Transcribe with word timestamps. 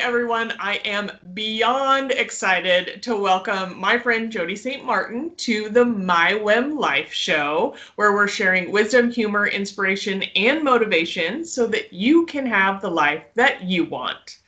everyone. 0.00 0.54
I 0.58 0.76
am 0.86 1.10
beyond 1.34 2.12
excited 2.12 3.02
to 3.02 3.14
welcome 3.16 3.78
my 3.78 3.98
friend 3.98 4.32
Jody 4.32 4.56
St. 4.56 4.82
Martin 4.82 5.32
to 5.36 5.68
the 5.68 5.84
My 5.84 6.32
Whim 6.34 6.78
Life 6.78 7.12
Show, 7.12 7.76
where 7.96 8.14
we're 8.14 8.26
sharing 8.26 8.72
wisdom, 8.72 9.10
humor, 9.10 9.48
inspiration, 9.48 10.22
and 10.34 10.64
motivation 10.64 11.44
so 11.44 11.66
that 11.66 11.92
you 11.92 12.24
can 12.24 12.46
have 12.46 12.80
the 12.80 12.90
life 12.90 13.24
that 13.34 13.62
you 13.62 13.84
want. 13.84 14.38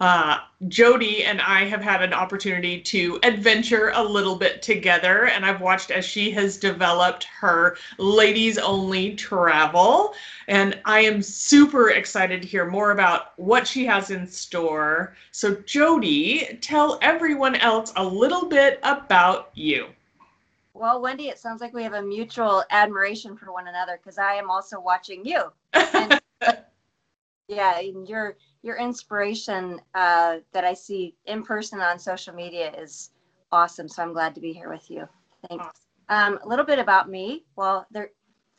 Uh, 0.00 0.38
Jody 0.68 1.24
and 1.24 1.42
I 1.42 1.64
have 1.64 1.82
had 1.82 2.02
an 2.02 2.14
opportunity 2.14 2.80
to 2.80 3.18
adventure 3.22 3.92
a 3.94 4.02
little 4.02 4.34
bit 4.34 4.62
together, 4.62 5.26
and 5.26 5.44
I've 5.44 5.60
watched 5.60 5.90
as 5.90 6.06
she 6.06 6.30
has 6.30 6.56
developed 6.56 7.24
her 7.24 7.76
ladies 7.98 8.56
only 8.56 9.14
travel. 9.14 10.14
And 10.48 10.78
I 10.86 11.00
am 11.00 11.20
super 11.20 11.90
excited 11.90 12.40
to 12.40 12.48
hear 12.48 12.66
more 12.66 12.92
about 12.92 13.38
what 13.38 13.66
she 13.66 13.84
has 13.86 14.10
in 14.10 14.26
store. 14.26 15.14
So, 15.32 15.56
Jody, 15.66 16.58
tell 16.62 16.98
everyone 17.02 17.56
else 17.56 17.92
a 17.96 18.04
little 18.04 18.46
bit 18.46 18.80
about 18.82 19.50
you. 19.54 19.88
Well, 20.72 21.02
Wendy, 21.02 21.28
it 21.28 21.38
sounds 21.38 21.60
like 21.60 21.74
we 21.74 21.82
have 21.82 21.92
a 21.92 22.02
mutual 22.02 22.64
admiration 22.70 23.36
for 23.36 23.52
one 23.52 23.68
another 23.68 23.98
because 24.02 24.16
I 24.16 24.34
am 24.34 24.50
also 24.50 24.80
watching 24.80 25.26
you. 25.26 25.52
And, 25.74 26.19
yeah, 27.50 27.80
and 27.80 28.08
you're 28.08 28.36
your 28.62 28.76
inspiration 28.76 29.80
uh, 29.94 30.36
that 30.52 30.64
I 30.64 30.74
see 30.74 31.16
in 31.26 31.42
person 31.42 31.80
on 31.80 31.98
social 31.98 32.34
media 32.34 32.72
is 32.78 33.10
awesome. 33.50 33.88
So 33.88 34.02
I'm 34.02 34.12
glad 34.12 34.34
to 34.36 34.40
be 34.40 34.52
here 34.52 34.70
with 34.70 34.90
you. 34.90 35.08
Thanks. 35.48 35.66
Um, 36.08 36.38
a 36.42 36.48
little 36.48 36.64
bit 36.64 36.78
about 36.78 37.08
me. 37.08 37.44
Well, 37.56 37.86
there, 37.90 38.10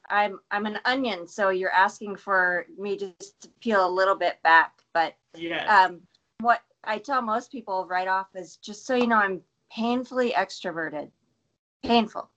I'm 0.10 0.40
I'm 0.52 0.66
an 0.66 0.80
onion, 0.86 1.28
so 1.28 1.50
you're 1.50 1.72
asking 1.72 2.18
for 2.18 2.66
me 2.78 2.98
just 2.98 3.42
to 3.42 3.50
peel 3.62 3.88
a 3.88 3.90
little 3.90 4.16
bit 4.16 4.42
back. 4.44 4.82
But 4.94 5.16
yes. 5.36 5.70
um, 5.70 6.02
what 6.42 6.62
I 6.84 6.98
tell 6.98 7.22
most 7.22 7.52
people 7.52 7.88
right 7.90 8.08
off 8.08 8.28
is 8.36 8.58
just 8.58 8.86
so 8.86 8.96
you 8.96 9.08
know, 9.08 9.18
I'm 9.18 9.42
painfully 9.72 10.32
extroverted. 10.32 11.10
Painful. 11.84 12.30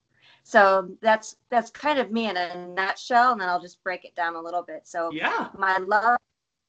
So 0.45 0.91
that's 1.01 1.37
that's 1.51 1.71
kind 1.71 1.99
of 1.99 2.13
me 2.13 2.29
in 2.29 2.37
a 2.37 2.69
nutshell, 2.69 3.33
and 3.33 3.41
then 3.41 3.49
I'll 3.49 3.61
just 3.61 3.83
break 3.83 4.05
it 4.05 4.15
down 4.15 4.37
a 4.37 4.41
little 4.41 4.63
bit. 4.63 4.83
So 4.85 5.11
yeah, 5.13 5.49
my 5.59 5.79
love 5.79 6.19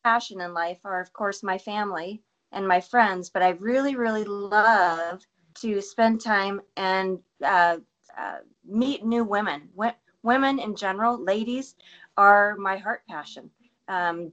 passion 0.05 0.39
in 0.39 0.53
life 0.53 0.77
are, 0.85 1.01
of 1.01 1.11
course, 1.13 1.41
my 1.41 1.57
family 1.57 2.21
and 2.51 2.67
my 2.67 2.79
friends, 2.79 3.31
but 3.31 3.41
I 3.41 3.49
really, 3.49 3.95
really 3.95 4.23
love 4.23 5.25
to 5.61 5.81
spend 5.81 6.21
time 6.21 6.61
and 6.77 7.17
uh, 7.43 7.77
uh, 8.15 8.37
meet 8.63 9.03
new 9.03 9.23
women. 9.23 9.67
W- 9.75 9.95
women 10.21 10.59
in 10.59 10.75
general, 10.75 11.17
ladies, 11.17 11.73
are 12.17 12.55
my 12.57 12.77
heart 12.77 13.01
passion. 13.09 13.49
Um, 13.87 14.31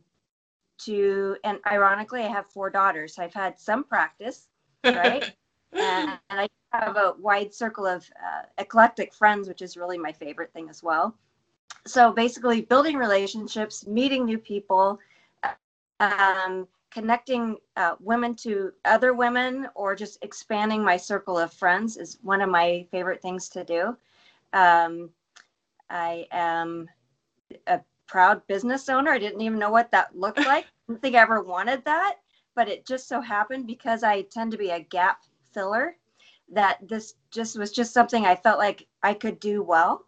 to 0.85 1.37
and 1.45 1.59
ironically, 1.67 2.23
I 2.23 2.29
have 2.29 2.51
four 2.51 2.69
daughters. 2.69 3.19
I've 3.19 3.33
had 3.33 3.59
some 3.59 3.83
practice, 3.83 4.49
right? 4.85 5.25
and, 5.73 6.19
and, 6.29 6.41
I 6.41 6.49
have 6.73 6.97
a 6.97 7.15
wide 7.19 7.55
circle 7.55 7.87
of 7.87 8.05
uh, 8.23 8.43
eclectic 8.59 9.15
friends, 9.15 9.49
which 9.49 9.63
is 9.63 9.77
really 9.79 9.97
my 9.97 10.13
favorite 10.13 10.53
thing 10.53 10.69
as 10.69 10.83
well. 10.83 11.17
So 11.87 12.13
basically, 12.13 12.61
building 12.63 12.97
relationships, 12.97 13.87
meeting 13.87 14.27
new 14.27 14.39
people, 14.39 14.99
um, 16.03 16.67
connecting 16.91 17.57
uh, 17.77 17.95
women 18.01 18.35
to 18.35 18.73
other 18.85 19.15
women 19.15 19.69
or 19.75 19.95
just 19.95 20.23
expanding 20.23 20.85
my 20.85 20.97
circle 20.97 21.39
of 21.39 21.53
friends 21.53 21.97
is 21.97 22.19
one 22.23 22.43
of 22.43 22.51
my 22.51 22.85
favorite 22.91 23.23
things 23.23 23.49
to 23.49 23.65
do. 23.65 23.97
Um, 24.53 25.11
I 25.89 26.27
am 26.33 26.89
a 27.69 27.81
proud 28.09 28.45
business 28.49 28.89
owner. 28.89 29.13
I 29.13 29.19
didn't 29.19 29.41
even 29.41 29.59
know 29.59 29.71
what 29.71 29.93
that 29.93 30.19
looked 30.19 30.39
like. 30.47 30.65
I 30.65 30.69
don't 30.89 31.01
think 31.01 31.15
I 31.15 31.21
ever 31.21 31.41
wanted 31.41 31.85
that, 31.85 32.17
but 32.57 32.69
it 32.69 32.85
just 32.85 33.09
so 33.09 33.21
happened 33.21 33.67
because 33.67 34.03
I 34.03 34.23
tend 34.23 34.51
to 34.53 34.59
be 34.59 34.71
a 34.71 34.81
gap 34.81 35.23
filler 35.55 35.97
that 36.51 36.79
this 36.87 37.15
just 37.31 37.57
was 37.59 37.71
just 37.71 37.95
something 37.95 38.27
I 38.27 38.35
felt 38.35 38.59
like 38.59 38.87
I 39.03 39.15
could 39.15 39.39
do 39.39 39.63
well. 39.63 40.05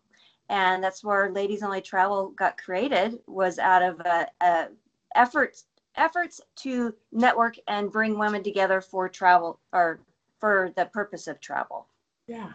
And 0.50 0.82
that's 0.82 1.04
where 1.04 1.30
Ladies 1.32 1.62
Only 1.62 1.80
Travel 1.80 2.30
got 2.30 2.58
created 2.58 3.20
was 3.26 3.58
out 3.58 3.82
of 3.82 4.00
a, 4.00 4.26
a 4.42 4.68
effort 5.14 5.56
efforts 5.96 6.40
to 6.56 6.94
network 7.12 7.56
and 7.68 7.90
bring 7.90 8.18
women 8.18 8.42
together 8.42 8.80
for 8.80 9.08
travel 9.08 9.60
or 9.72 10.00
for 10.40 10.72
the 10.76 10.86
purpose 10.86 11.26
of 11.26 11.40
travel. 11.40 11.86
Yeah. 12.26 12.52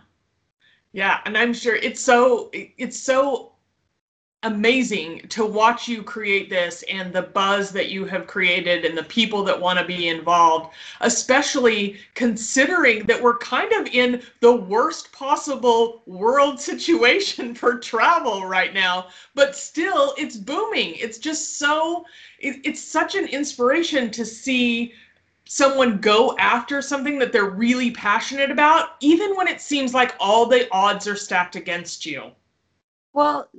Yeah, 0.92 1.20
and 1.26 1.38
I'm 1.38 1.54
sure 1.54 1.76
it's 1.76 2.02
so 2.02 2.50
it's 2.54 3.00
so 3.00 3.54
amazing 4.44 5.20
to 5.28 5.46
watch 5.46 5.88
you 5.88 6.02
create 6.02 6.50
this 6.50 6.84
and 6.90 7.12
the 7.12 7.24
buzz 7.24 7.72
that 7.72 7.90
you 7.90 8.06
have 8.06 8.26
created 8.26 8.86
and 8.86 8.98
the 8.98 9.04
people 9.04 9.44
that 9.44 9.60
want 9.60 9.78
to 9.78 9.84
be 9.84 10.08
involved, 10.08 10.74
especially 11.02 11.98
considering 12.14 13.06
that 13.06 13.22
we're 13.22 13.38
kind 13.38 13.74
of 13.74 13.88
in 13.88 14.22
the 14.40 14.56
worst 14.56 15.12
possible 15.12 16.04
world 16.06 16.60
situation 16.70 17.54
for 17.54 17.78
travel 17.78 18.46
right 18.46 18.74
now, 18.74 19.08
but 19.36 19.58
still 19.58 20.14
it's 20.18 20.38
booming. 20.38 20.96
It's 20.96 21.18
just 21.18 21.58
so, 21.58 22.06
it, 22.40 22.62
it's 22.64 22.82
such 22.82 23.16
an 23.16 23.26
inspiration 23.26 24.10
to 24.12 24.26
see 24.26 24.94
someone 25.44 25.98
go 25.98 26.38
after 26.38 26.82
something 26.82 27.20
that 27.20 27.34
they're 27.34 27.50
really 27.50 27.92
passionate 27.92 28.52
about, 28.52 28.92
even 29.02 29.36
when 29.36 29.50
it 29.50 29.60
seems 29.60 29.94
like 29.94 30.16
all 30.20 30.46
the 30.46 30.68
odds 30.72 31.08
are 31.08 31.16
stacked 31.16 31.58
against 31.58 32.06
you. 32.06 32.32
Well, 33.12 33.50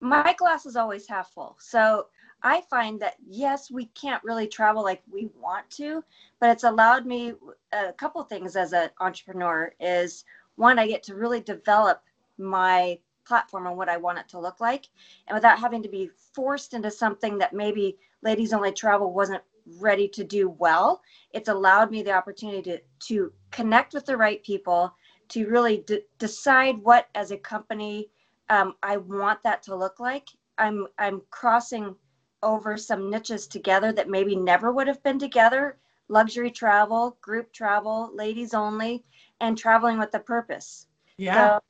my 0.00 0.34
glass 0.38 0.66
is 0.66 0.76
always 0.76 1.06
half 1.06 1.30
full. 1.32 1.56
So 1.60 2.06
I 2.42 2.62
find 2.62 3.00
that 3.00 3.16
yes, 3.28 3.70
we 3.70 3.86
can't 3.86 4.24
really 4.24 4.46
travel 4.46 4.82
like 4.82 5.02
we 5.10 5.28
want 5.38 5.68
to, 5.72 6.02
but 6.40 6.50
it's 6.50 6.64
allowed 6.64 7.06
me 7.06 7.34
a 7.72 7.92
couple 7.92 8.22
things 8.24 8.56
as 8.56 8.72
an 8.72 8.90
entrepreneur 9.00 9.72
is 9.78 10.24
one, 10.56 10.78
I 10.78 10.86
get 10.86 11.02
to 11.04 11.14
really 11.14 11.40
develop 11.40 12.02
my 12.38 12.98
platform 13.26 13.66
and 13.66 13.76
what 13.76 13.88
I 13.88 13.96
want 13.96 14.18
it 14.18 14.28
to 14.28 14.40
look 14.40 14.60
like. 14.60 14.86
And 15.28 15.34
without 15.34 15.58
having 15.58 15.82
to 15.82 15.88
be 15.88 16.10
forced 16.34 16.74
into 16.74 16.90
something 16.90 17.38
that 17.38 17.52
maybe 17.52 17.96
ladies 18.22 18.52
only 18.52 18.72
travel 18.72 19.12
wasn't 19.12 19.42
ready 19.78 20.08
to 20.08 20.24
do 20.24 20.48
well, 20.48 21.02
it's 21.32 21.48
allowed 21.48 21.90
me 21.90 22.02
the 22.02 22.12
opportunity 22.12 22.62
to, 22.62 22.80
to 23.06 23.32
connect 23.50 23.94
with 23.94 24.06
the 24.06 24.16
right 24.16 24.42
people, 24.42 24.94
to 25.28 25.46
really 25.46 25.78
d- 25.86 26.02
decide 26.18 26.78
what 26.78 27.08
as 27.14 27.30
a 27.30 27.36
company 27.36 28.08
um, 28.50 28.74
I 28.82 28.98
want 28.98 29.42
that 29.44 29.62
to 29.64 29.76
look 29.76 29.98
like. 30.00 30.28
I'm 30.58 30.86
I'm 30.98 31.22
crossing 31.30 31.94
over 32.42 32.76
some 32.76 33.10
niches 33.10 33.46
together 33.46 33.92
that 33.92 34.08
maybe 34.10 34.36
never 34.36 34.72
would 34.72 34.88
have 34.88 35.02
been 35.02 35.18
together. 35.18 35.78
Luxury 36.08 36.50
travel 36.50 37.16
group 37.22 37.52
travel 37.52 38.10
ladies 38.12 38.52
only 38.52 39.04
and 39.40 39.56
traveling 39.56 39.98
with 39.98 40.12
a 40.14 40.18
purpose. 40.18 40.86
Yeah. 41.16 41.34
So, 41.34 41.60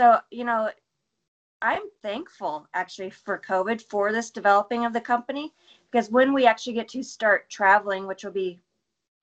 so 0.00 0.18
you 0.30 0.44
know 0.44 0.70
i'm 1.62 1.82
thankful 2.00 2.66
actually 2.72 3.10
for 3.10 3.38
covid 3.38 3.82
for 3.82 4.12
this 4.12 4.30
developing 4.30 4.86
of 4.86 4.94
the 4.94 5.00
company 5.00 5.52
because 5.90 6.10
when 6.10 6.32
we 6.32 6.46
actually 6.46 6.72
get 6.72 6.88
to 6.88 7.02
start 7.02 7.50
traveling 7.50 8.06
which 8.06 8.24
will 8.24 8.32
be 8.32 8.58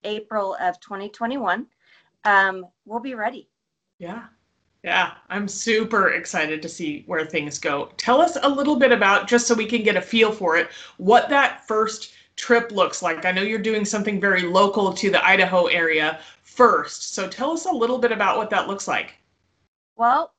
april 0.04 0.56
of 0.62 0.80
2021 0.80 1.66
um, 2.26 2.66
we'll 2.86 3.00
be 3.00 3.16
ready. 3.16 3.50
Yeah 4.00 4.26
yeah, 4.88 5.16
I'm 5.30 5.50
super 5.50 6.12
excited 6.12 6.62
to 6.62 6.70
see 6.70 7.04
where 7.08 7.26
things 7.26 7.60
go. 7.60 7.92
Tell 7.98 8.22
us 8.22 8.38
a 8.42 8.48
little 8.48 8.78
bit 8.78 8.94
about, 8.94 9.28
just 9.28 9.46
so 9.46 9.54
we 9.54 9.66
can 9.66 9.84
get 9.84 9.98
a 9.98 10.02
feel 10.02 10.32
for 10.32 10.56
it, 10.56 10.70
what 10.96 11.28
that 11.28 11.68
first 11.68 12.14
trip 12.38 12.72
looks 12.72 13.02
like. 13.02 13.26
I 13.26 13.34
know 13.34 13.42
you're 13.42 13.60
doing 13.60 13.84
something 13.84 14.22
very 14.22 14.44
local 14.44 14.94
to 14.94 15.12
the 15.12 15.26
Idaho 15.28 15.66
area 15.66 16.22
first. 16.42 17.14
So 17.14 17.28
tell 17.28 17.52
us 17.52 17.66
a 17.66 17.70
little 17.70 17.98
bit 17.98 18.14
about 18.14 18.38
what 18.38 18.50
that 18.52 18.70
looks 18.70 18.88
like. 18.88 19.16
Well, 19.98 20.34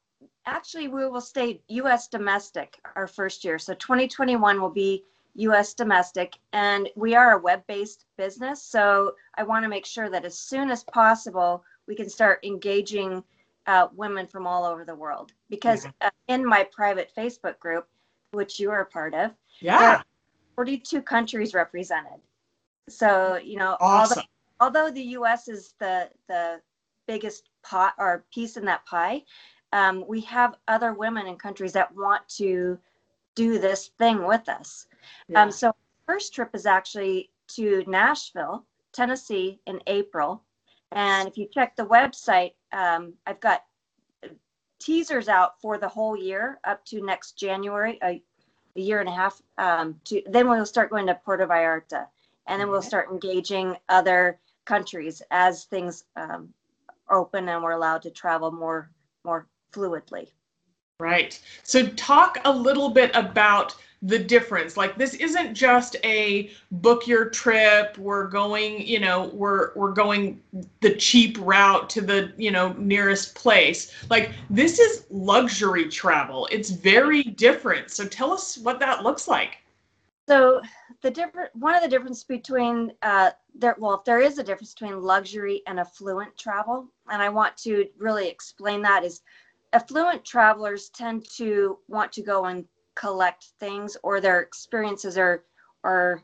actually, 0.47 0.89
we 0.89 1.07
will 1.07 1.21
stay 1.21 1.61
US 1.69 2.09
domestic 2.09 2.81
our 2.97 3.07
first 3.07 3.45
year. 3.45 3.59
So 3.59 3.75
2021 3.75 4.63
will 4.63 4.71
be 4.71 5.05
US 5.35 5.75
domestic, 5.75 6.39
and 6.55 6.89
we 6.97 7.15
are 7.15 7.33
a 7.33 7.43
web 7.43 7.67
based 7.67 8.07
business. 8.17 8.63
So 8.63 9.13
I 9.37 9.43
want 9.43 9.65
to 9.65 9.69
make 9.69 9.85
sure 9.85 10.09
that 10.09 10.25
as 10.25 10.39
soon 10.39 10.71
as 10.71 10.85
possible, 10.85 11.63
we 11.87 11.95
can 11.95 12.09
start 12.09 12.43
engaging 12.47 13.23
uh, 13.69 13.87
women 13.95 14.27
from 14.27 14.47
all 14.47 14.65
over 14.65 14.85
the 14.85 14.95
world 14.95 15.33
because 15.51 15.83
mm-hmm. 15.83 16.07
uh, 16.07 16.11
in 16.27 16.45
my 16.45 16.67
private 16.73 17.13
Facebook 17.17 17.59
group, 17.61 17.87
which 18.33 18.59
you 18.59 18.71
are 18.71 18.81
a 18.81 18.87
part 18.87 19.15
of, 19.15 19.31
yeah, 19.61 20.03
42 20.57 21.03
countries 21.03 21.55
represented. 21.55 22.21
So 22.89 23.37
you 23.37 23.59
know, 23.59 23.77
awesome. 23.81 24.23
although, 24.59 24.83
although 24.83 24.93
the 24.93 25.03
U.S. 25.03 25.49
is 25.49 25.75
the 25.79 26.09
the 26.29 26.61
biggest 27.07 27.51
pot 27.63 27.95
or 27.99 28.25
piece 28.33 28.57
in 28.57 28.65
that 28.65 28.85
pie, 28.87 29.23
um, 29.73 30.05
we 30.09 30.23
have 30.23 30.57
other 30.67 30.95
women 30.95 31.27
in 31.27 31.37
countries 31.37 31.73
that 31.75 31.95
want 31.95 32.27
to 32.29 32.79
do 33.35 33.59
this 33.59 33.91
thing 33.99 34.27
with 34.27 34.49
us. 34.49 34.87
Yeah. 35.29 35.43
Um, 35.43 35.51
so 35.51 35.73
first 36.07 36.35
trip 36.35 36.51
is 36.55 36.67
actually 36.67 37.31
to 37.49 37.85
Nashville, 37.87 38.65
Tennessee 38.93 39.61
in 39.67 39.81
April. 39.87 40.43
And 40.93 41.29
if 41.29 41.37
you 41.37 41.47
check 41.53 41.77
the 41.77 41.87
website, 41.87 42.53
um, 42.73 43.15
I've 43.27 43.41
got 43.41 43.65
teasers 44.79 45.29
out 45.29 45.61
for 45.61 45.79
the 45.79 45.89
whole 45.89 46.17
year 46.17 46.61
up 46.65 46.85
to 46.87 47.05
next 47.05 47.33
January, 47.33 47.99
a, 48.03 48.23
a 48.77 48.81
year 48.81 49.01
and 49.01 49.09
a 49.09 49.13
half. 49.13 49.41
Um, 49.59 50.01
to 50.05 50.23
then 50.27 50.49
we'll 50.49 50.67
start 50.67 50.91
going 50.91 51.07
to 51.07 51.15
Puerto 51.15 51.47
Vallarta, 51.47 52.07
and 52.47 52.61
then 52.61 52.71
we'll 52.71 52.83
start 52.83 53.11
engaging 53.11 53.77
other 53.89 54.39
countries 54.65 55.23
as 55.31 55.65
things 55.65 56.05
um, 56.17 56.53
open 57.11 57.49
and 57.49 57.63
we're 57.63 57.73
allowed 57.73 58.03
to 58.03 58.11
travel 58.11 58.51
more 58.51 58.91
more 59.25 59.47
fluidly. 59.73 60.29
Right. 61.01 61.41
So 61.63 61.87
talk 61.89 62.39
a 62.45 62.53
little 62.53 62.89
bit 62.89 63.11
about 63.15 63.77
the 64.03 64.19
difference. 64.19 64.77
Like 64.77 64.97
this 64.97 65.15
isn't 65.15 65.55
just 65.55 65.97
a 66.05 66.51
book 66.71 67.07
your 67.07 67.29
trip, 67.31 67.99
we're 67.99 68.29
going, 68.29 68.87
you 68.87 69.01
know, 69.01 69.31
we're 69.33 69.75
we're 69.75 69.93
going 69.93 70.41
the 70.81 70.95
cheap 70.95 71.37
route 71.41 71.91
to 71.91 72.01
the, 72.01 72.33
you 72.37 72.51
know, 72.51 72.73
nearest 72.79 73.35
place. 73.35 73.93
Like 74.09 74.31
this 74.51 74.79
is 74.79 75.07
luxury 75.11 75.89
travel. 75.89 76.49
It's 76.51 76.71
very 76.71 77.23
different. 77.23 77.91
So 77.91 78.07
tell 78.07 78.33
us 78.33 78.59
what 78.59 78.79
that 78.81 79.03
looks 79.03 79.27
like. 79.27 79.59
So 80.29 80.61
the 81.01 81.11
different 81.11 81.51
one 81.55 81.75
of 81.75 81.83
the 81.83 81.89
difference 81.89 82.23
between 82.23 82.93
uh 83.03 83.31
there 83.55 83.77
well 83.79 84.03
there 84.05 84.21
is 84.21 84.39
a 84.39 84.43
difference 84.43 84.75
between 84.75 85.01
luxury 85.01 85.63
and 85.67 85.81
affluent 85.81 86.37
travel 86.37 86.87
and 87.11 87.23
I 87.23 87.29
want 87.29 87.57
to 87.59 87.87
really 87.99 88.29
explain 88.29 88.83
that 88.83 89.05
is 89.05 89.23
affluent 89.73 90.25
travelers 90.25 90.89
tend 90.91 91.29
to 91.37 91.79
want 91.89 92.13
to 92.13 92.23
go 92.23 92.47
and 92.47 92.65
collect 92.99 93.53
things 93.61 93.97
or 94.03 94.21
their 94.21 94.41
experiences 94.41 95.17
are 95.17 95.45
are 95.85 96.21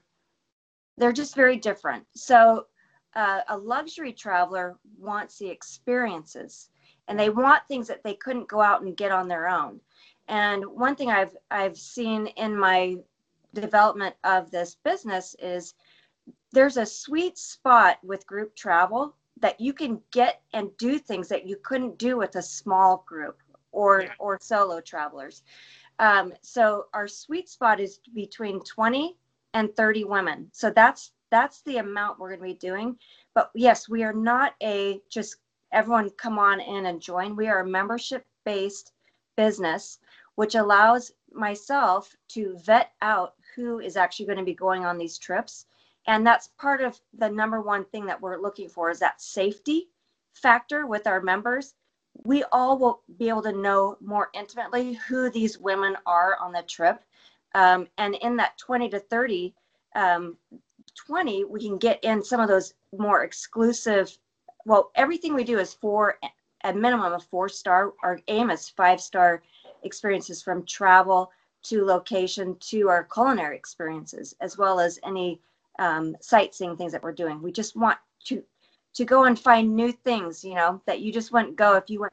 they're 0.98 1.12
just 1.12 1.36
very 1.36 1.56
different 1.56 2.04
so 2.16 2.66
uh, 3.14 3.40
a 3.48 3.56
luxury 3.56 4.12
traveler 4.12 4.76
wants 4.98 5.38
the 5.38 5.48
experiences 5.48 6.70
and 7.06 7.18
they 7.18 7.30
want 7.30 7.62
things 7.68 7.86
that 7.86 8.02
they 8.02 8.14
couldn't 8.14 8.48
go 8.48 8.60
out 8.60 8.82
and 8.82 8.96
get 8.96 9.12
on 9.12 9.28
their 9.28 9.48
own 9.48 9.80
and 10.26 10.64
one 10.66 10.96
thing 10.96 11.10
i've 11.10 11.36
i've 11.52 11.76
seen 11.76 12.26
in 12.26 12.56
my 12.56 12.96
development 13.54 14.16
of 14.24 14.50
this 14.50 14.76
business 14.84 15.36
is 15.38 15.74
there's 16.52 16.76
a 16.76 16.86
sweet 16.86 17.38
spot 17.38 17.98
with 18.02 18.26
group 18.26 18.56
travel 18.56 19.14
that 19.40 19.60
you 19.60 19.72
can 19.72 20.00
get 20.10 20.42
and 20.52 20.76
do 20.76 20.98
things 20.98 21.28
that 21.28 21.46
you 21.46 21.56
couldn't 21.62 21.98
do 21.98 22.16
with 22.16 22.34
a 22.34 22.42
small 22.42 23.04
group 23.06 23.38
or 23.74 24.02
yeah. 24.02 24.12
or 24.18 24.38
solo 24.40 24.80
travelers. 24.80 25.42
Um, 25.98 26.32
so 26.42 26.86
our 26.94 27.06
sweet 27.08 27.48
spot 27.48 27.80
is 27.80 28.00
between 28.14 28.60
20 28.60 29.16
and 29.54 29.74
30 29.76 30.04
women. 30.04 30.50
So 30.52 30.70
that's 30.70 31.12
that's 31.30 31.62
the 31.62 31.78
amount 31.78 32.18
we're 32.18 32.36
going 32.36 32.40
to 32.40 32.54
be 32.54 32.66
doing. 32.66 32.96
But 33.34 33.50
yes, 33.54 33.88
we 33.88 34.02
are 34.04 34.12
not 34.12 34.54
a 34.62 35.00
just 35.10 35.36
everyone 35.72 36.10
come 36.10 36.38
on 36.38 36.60
in 36.60 36.86
and 36.86 37.00
join. 37.00 37.36
We 37.36 37.48
are 37.48 37.60
a 37.60 37.66
membership 37.66 38.24
based 38.44 38.92
business, 39.36 39.98
which 40.36 40.54
allows 40.54 41.12
myself 41.32 42.14
to 42.28 42.56
vet 42.58 42.92
out 43.02 43.34
who 43.56 43.80
is 43.80 43.96
actually 43.96 44.26
going 44.26 44.38
to 44.38 44.44
be 44.44 44.54
going 44.54 44.84
on 44.84 44.98
these 44.98 45.18
trips 45.18 45.66
and 46.06 46.26
that's 46.26 46.48
part 46.58 46.82
of 46.82 47.00
the 47.18 47.28
number 47.28 47.60
one 47.60 47.84
thing 47.86 48.06
that 48.06 48.20
we're 48.20 48.40
looking 48.40 48.68
for 48.68 48.90
is 48.90 48.98
that 48.98 49.20
safety 49.20 49.88
factor 50.32 50.86
with 50.86 51.06
our 51.06 51.20
members 51.20 51.74
we 52.22 52.44
all 52.52 52.78
will 52.78 53.02
be 53.18 53.28
able 53.28 53.42
to 53.42 53.52
know 53.52 53.96
more 54.00 54.30
intimately 54.34 54.94
who 55.08 55.30
these 55.30 55.58
women 55.58 55.96
are 56.06 56.36
on 56.40 56.52
the 56.52 56.62
trip 56.62 57.02
um, 57.54 57.86
and 57.98 58.14
in 58.16 58.36
that 58.36 58.56
20 58.58 58.88
to 58.88 58.98
30 58.98 59.54
um, 59.96 60.36
20 60.94 61.44
we 61.44 61.60
can 61.60 61.78
get 61.78 62.02
in 62.04 62.22
some 62.22 62.40
of 62.40 62.48
those 62.48 62.74
more 62.96 63.24
exclusive 63.24 64.16
well 64.64 64.90
everything 64.94 65.34
we 65.34 65.44
do 65.44 65.58
is 65.58 65.74
for 65.74 66.18
a 66.64 66.72
minimum 66.72 67.12
of 67.12 67.24
four 67.24 67.48
star 67.48 67.92
our 68.02 68.20
aim 68.28 68.50
is 68.50 68.68
five 68.68 69.00
star 69.00 69.42
experiences 69.82 70.42
from 70.42 70.64
travel 70.64 71.30
to 71.62 71.84
location 71.84 72.56
to 72.60 72.88
our 72.88 73.04
culinary 73.04 73.56
experiences 73.56 74.34
as 74.40 74.56
well 74.56 74.78
as 74.78 74.98
any 75.04 75.40
um, 75.78 76.16
sightseeing 76.20 76.76
things 76.76 76.92
that 76.92 77.02
we're 77.02 77.12
doing. 77.12 77.42
We 77.42 77.52
just 77.52 77.76
want 77.76 77.98
to 78.26 78.42
to 78.94 79.04
go 79.04 79.24
and 79.24 79.38
find 79.38 79.74
new 79.74 79.92
things, 79.92 80.44
you 80.44 80.54
know, 80.54 80.80
that 80.86 81.00
you 81.00 81.12
just 81.12 81.32
wouldn't 81.32 81.56
go 81.56 81.76
if 81.76 81.90
you 81.90 82.00
went 82.00 82.12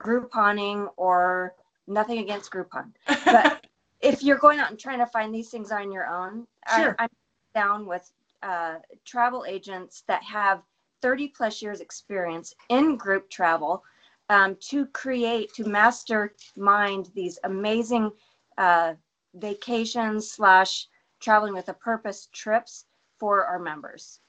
Grouponing 0.00 0.88
or 0.96 1.54
nothing 1.86 2.18
against 2.18 2.52
Groupon. 2.52 2.92
But 3.24 3.66
if 4.00 4.22
you're 4.22 4.38
going 4.38 4.60
out 4.60 4.70
and 4.70 4.78
trying 4.78 4.98
to 4.98 5.06
find 5.06 5.34
these 5.34 5.50
things 5.50 5.72
on 5.72 5.90
your 5.90 6.06
own, 6.06 6.46
sure. 6.76 6.94
I, 6.98 7.04
am 7.04 7.08
down 7.54 7.86
with 7.86 8.10
uh, 8.42 8.76
travel 9.04 9.44
agents 9.48 10.04
that 10.06 10.22
have 10.22 10.62
30 11.02 11.28
plus 11.28 11.62
years 11.62 11.80
experience 11.80 12.54
in 12.68 12.96
group 12.96 13.28
travel 13.30 13.82
um, 14.28 14.56
to 14.60 14.86
create, 14.86 15.52
to 15.54 15.64
mastermind 15.64 17.10
these 17.14 17.38
amazing 17.44 18.10
uh, 18.58 18.94
vacations 19.34 20.30
slash 20.30 20.86
traveling 21.20 21.54
with 21.54 21.68
a 21.68 21.74
purpose 21.74 22.28
trips 22.32 22.84
for 23.18 23.44
our 23.44 23.58
members. 23.58 24.20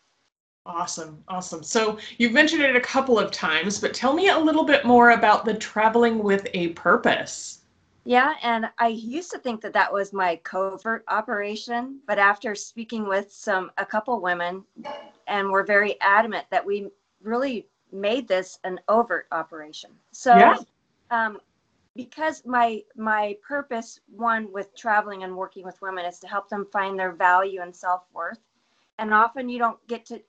Awesome, 0.66 1.24
awesome. 1.28 1.64
So 1.64 1.98
you've 2.18 2.34
mentioned 2.34 2.62
it 2.62 2.76
a 2.76 2.82
couple 2.82 3.18
of 3.18 3.32
times, 3.32 3.80
but 3.80 3.94
tell 3.94 4.14
me 4.14 4.30
a 4.30 4.38
little 4.38 4.64
bit 4.64 4.86
more 4.86 5.12
about 5.12 5.46
the 5.46 5.54
traveling 5.54 6.22
with 6.22 6.48
a 6.54 6.70
purpose. 6.70 7.62
Yeah, 8.06 8.36
and 8.44 8.70
I 8.78 8.88
used 8.88 9.32
to 9.32 9.40
think 9.40 9.62
that 9.62 9.74
that 9.74 9.92
was 9.92 10.14
my 10.14 10.38
covert 10.38 11.04
operation, 11.08 12.00
but 12.08 12.18
after 12.18 12.56
speaking 12.56 13.08
with 13.08 13.32
some 13.32 13.72
a 13.78 13.86
couple 13.86 14.20
women, 14.22 14.64
and 15.28 15.50
we're 15.50 15.66
very 15.66 16.00
adamant 16.02 16.46
that 16.50 16.66
we 16.66 16.90
really 17.22 17.68
made 17.92 18.28
this 18.28 18.60
an 18.64 18.80
overt 18.88 19.28
operation. 19.32 19.92
So, 20.12 20.36
yeah. 20.36 20.58
um, 21.12 21.40
because 21.96 22.46
my 22.46 22.84
my 22.96 23.36
purpose, 23.48 24.00
one 24.08 24.52
with 24.52 24.76
traveling 24.76 25.24
and 25.24 25.36
working 25.36 25.66
with 25.66 25.82
women, 25.82 26.06
is 26.06 26.20
to 26.20 26.28
help 26.28 26.50
them 26.50 26.68
find 26.72 26.98
their 26.98 27.12
value 27.12 27.62
and 27.62 27.76
self 27.76 28.04
worth 28.14 28.40
and 29.00 29.14
often 29.14 29.50
you 29.50 29.58
don't 29.58 29.86
get 29.88 30.06
to 30.06 30.22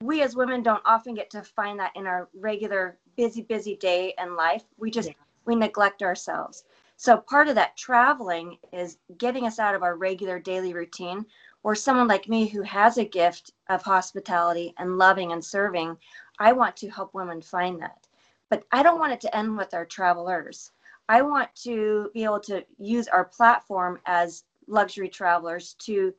we 0.00 0.22
as 0.22 0.36
women 0.36 0.62
don't 0.62 0.82
often 0.84 1.14
get 1.14 1.30
to 1.30 1.42
find 1.42 1.78
that 1.78 1.92
in 1.96 2.06
our 2.06 2.28
regular 2.34 2.98
busy 3.16 3.42
busy 3.42 3.76
day 3.76 4.14
and 4.18 4.36
life 4.36 4.64
we 4.76 4.90
just 4.90 5.08
yeah. 5.08 5.14
we 5.44 5.56
neglect 5.56 6.02
ourselves 6.02 6.64
so 6.96 7.16
part 7.16 7.48
of 7.48 7.54
that 7.54 7.76
traveling 7.76 8.58
is 8.72 8.98
getting 9.18 9.46
us 9.46 9.58
out 9.58 9.74
of 9.74 9.82
our 9.82 9.96
regular 9.96 10.38
daily 10.38 10.72
routine 10.72 11.24
or 11.64 11.74
someone 11.74 12.06
like 12.06 12.28
me 12.28 12.46
who 12.46 12.62
has 12.62 12.98
a 12.98 13.04
gift 13.04 13.52
of 13.68 13.82
hospitality 13.82 14.72
and 14.78 14.98
loving 14.98 15.32
and 15.32 15.44
serving 15.44 15.96
i 16.38 16.52
want 16.52 16.76
to 16.76 16.88
help 16.88 17.12
women 17.12 17.42
find 17.42 17.80
that 17.82 18.06
but 18.50 18.62
i 18.70 18.82
don't 18.82 19.00
want 19.00 19.12
it 19.12 19.20
to 19.20 19.36
end 19.36 19.56
with 19.56 19.74
our 19.74 19.84
travelers 19.84 20.70
i 21.08 21.20
want 21.20 21.52
to 21.56 22.08
be 22.14 22.22
able 22.22 22.40
to 22.40 22.64
use 22.78 23.08
our 23.08 23.24
platform 23.24 23.98
as 24.06 24.44
luxury 24.68 25.08
travelers 25.08 25.74
to 25.74 26.14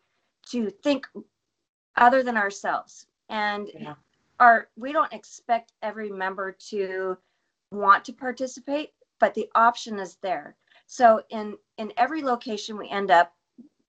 to 0.50 0.69
think 0.69 1.05
other 2.00 2.24
than 2.24 2.38
ourselves. 2.38 3.05
And 3.29 3.69
yeah. 3.74 3.93
our 4.39 4.69
we 4.75 4.91
don't 4.91 5.13
expect 5.13 5.74
every 5.81 6.09
member 6.09 6.51
to 6.69 7.17
want 7.71 8.03
to 8.05 8.13
participate, 8.13 8.91
but 9.19 9.33
the 9.33 9.50
option 9.55 10.00
is 10.00 10.17
there. 10.21 10.55
So 10.88 11.21
in 11.29 11.57
in 11.77 11.93
every 11.98 12.21
location 12.24 12.77
we 12.77 12.89
end 12.89 13.12
up, 13.12 13.33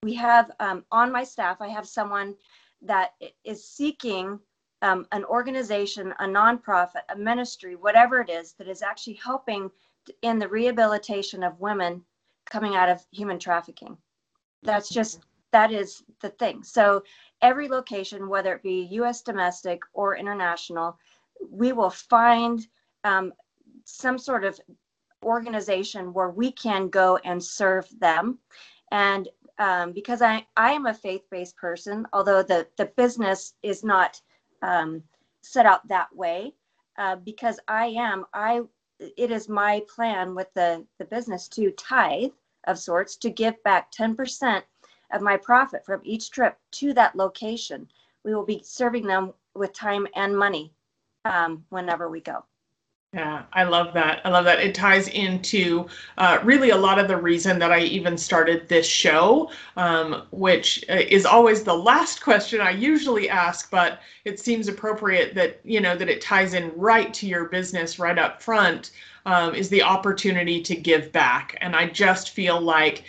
we 0.02 0.14
have 0.14 0.50
um, 0.60 0.84
on 0.92 1.10
my 1.10 1.24
staff, 1.24 1.60
I 1.60 1.68
have 1.68 1.88
someone 1.88 2.34
that 2.82 3.12
is 3.44 3.64
seeking 3.64 4.38
um, 4.82 5.06
an 5.12 5.24
organization, 5.24 6.14
a 6.20 6.24
nonprofit, 6.24 7.02
a 7.10 7.16
ministry, 7.16 7.76
whatever 7.76 8.20
it 8.20 8.30
is, 8.30 8.52
that 8.54 8.68
is 8.68 8.82
actually 8.82 9.14
helping 9.14 9.70
in 10.22 10.38
the 10.38 10.48
rehabilitation 10.48 11.42
of 11.42 11.60
women 11.60 12.02
coming 12.46 12.76
out 12.76 12.88
of 12.88 13.04
human 13.12 13.38
trafficking. 13.38 13.96
That's 14.62 14.88
just 14.88 15.20
that 15.52 15.72
is 15.72 16.02
the 16.20 16.30
thing. 16.30 16.62
So 16.62 17.02
every 17.42 17.68
location, 17.68 18.28
whether 18.28 18.54
it 18.54 18.62
be 18.62 18.88
US 18.92 19.22
domestic 19.22 19.82
or 19.92 20.16
international, 20.16 20.98
we 21.50 21.72
will 21.72 21.90
find 21.90 22.66
um, 23.04 23.32
some 23.84 24.18
sort 24.18 24.44
of 24.44 24.60
organization 25.24 26.12
where 26.12 26.30
we 26.30 26.52
can 26.52 26.88
go 26.88 27.18
and 27.24 27.42
serve 27.42 27.88
them. 27.98 28.38
And 28.92 29.28
um, 29.58 29.92
because 29.92 30.22
I, 30.22 30.46
I 30.56 30.72
am 30.72 30.86
a 30.86 30.94
faith-based 30.94 31.56
person, 31.56 32.06
although 32.12 32.42
the, 32.42 32.66
the 32.76 32.86
business 32.96 33.54
is 33.62 33.84
not 33.84 34.20
um, 34.62 35.02
set 35.42 35.66
out 35.66 35.86
that 35.88 36.08
way, 36.14 36.54
uh, 36.98 37.16
because 37.16 37.58
I 37.68 37.86
am, 37.86 38.24
I 38.34 38.62
it 39.00 39.30
is 39.30 39.48
my 39.48 39.82
plan 39.94 40.34
with 40.34 40.48
the, 40.54 40.84
the 40.98 41.06
business 41.06 41.48
to 41.48 41.70
tithe 41.72 42.32
of 42.66 42.78
sorts 42.78 43.16
to 43.16 43.30
give 43.30 43.62
back 43.62 43.90
10% 43.92 44.62
of 45.12 45.22
my 45.22 45.36
profit 45.36 45.84
from 45.84 46.00
each 46.04 46.30
trip 46.30 46.58
to 46.72 46.92
that 46.94 47.16
location. 47.16 47.88
We 48.24 48.34
will 48.34 48.44
be 48.44 48.62
serving 48.64 49.06
them 49.06 49.32
with 49.54 49.72
time 49.72 50.06
and 50.14 50.36
money 50.36 50.72
um, 51.24 51.64
whenever 51.70 52.08
we 52.08 52.20
go. 52.20 52.44
Yeah, 53.12 53.42
I 53.52 53.64
love 53.64 53.92
that. 53.94 54.20
I 54.24 54.28
love 54.28 54.44
that. 54.44 54.60
It 54.60 54.72
ties 54.72 55.08
into 55.08 55.88
uh, 56.16 56.38
really 56.44 56.70
a 56.70 56.76
lot 56.76 57.00
of 57.00 57.08
the 57.08 57.16
reason 57.16 57.58
that 57.58 57.72
I 57.72 57.80
even 57.80 58.16
started 58.16 58.68
this 58.68 58.86
show, 58.86 59.50
um, 59.76 60.28
which 60.30 60.84
uh, 60.88 60.98
is 61.08 61.26
always 61.26 61.64
the 61.64 61.74
last 61.74 62.22
question 62.22 62.60
I 62.60 62.70
usually 62.70 63.28
ask, 63.28 63.68
but 63.68 64.00
it 64.24 64.38
seems 64.38 64.68
appropriate 64.68 65.34
that 65.34 65.58
you 65.64 65.80
know 65.80 65.96
that 65.96 66.08
it 66.08 66.20
ties 66.20 66.54
in 66.54 66.70
right 66.76 67.12
to 67.14 67.26
your 67.26 67.46
business 67.46 67.98
right 67.98 68.16
up 68.16 68.40
front. 68.40 68.92
Um, 69.26 69.54
is 69.54 69.68
the 69.68 69.82
opportunity 69.82 70.62
to 70.62 70.74
give 70.74 71.12
back, 71.12 71.58
and 71.60 71.76
I 71.76 71.88
just 71.90 72.30
feel 72.30 72.58
like 72.58 73.04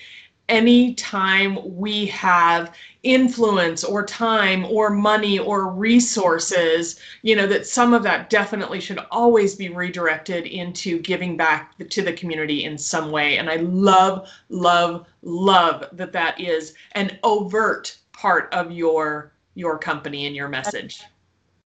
anytime 0.49 1.57
we 1.77 2.05
have 2.07 2.75
influence 3.03 3.83
or 3.83 4.05
time 4.05 4.65
or 4.65 4.89
money 4.89 5.39
or 5.39 5.71
resources, 5.71 6.99
you 7.21 7.35
know, 7.35 7.47
that 7.47 7.65
some 7.65 7.93
of 7.93 8.03
that 8.03 8.29
definitely 8.29 8.79
should 8.79 8.99
always 9.09 9.55
be 9.55 9.69
redirected 9.69 10.45
into 10.45 10.99
giving 10.99 11.37
back 11.37 11.75
to 11.89 12.01
the 12.01 12.13
community 12.13 12.65
in 12.65 12.77
some 12.77 13.11
way. 13.11 13.37
And 13.37 13.49
I 13.49 13.55
love, 13.57 14.29
love, 14.49 15.07
love 15.21 15.85
that 15.93 16.11
that 16.11 16.39
is 16.39 16.73
an 16.93 17.17
overt 17.23 17.97
part 18.11 18.53
of 18.53 18.71
your 18.71 19.33
your 19.53 19.77
company 19.77 20.27
and 20.27 20.35
your 20.35 20.47
message. 20.47 21.03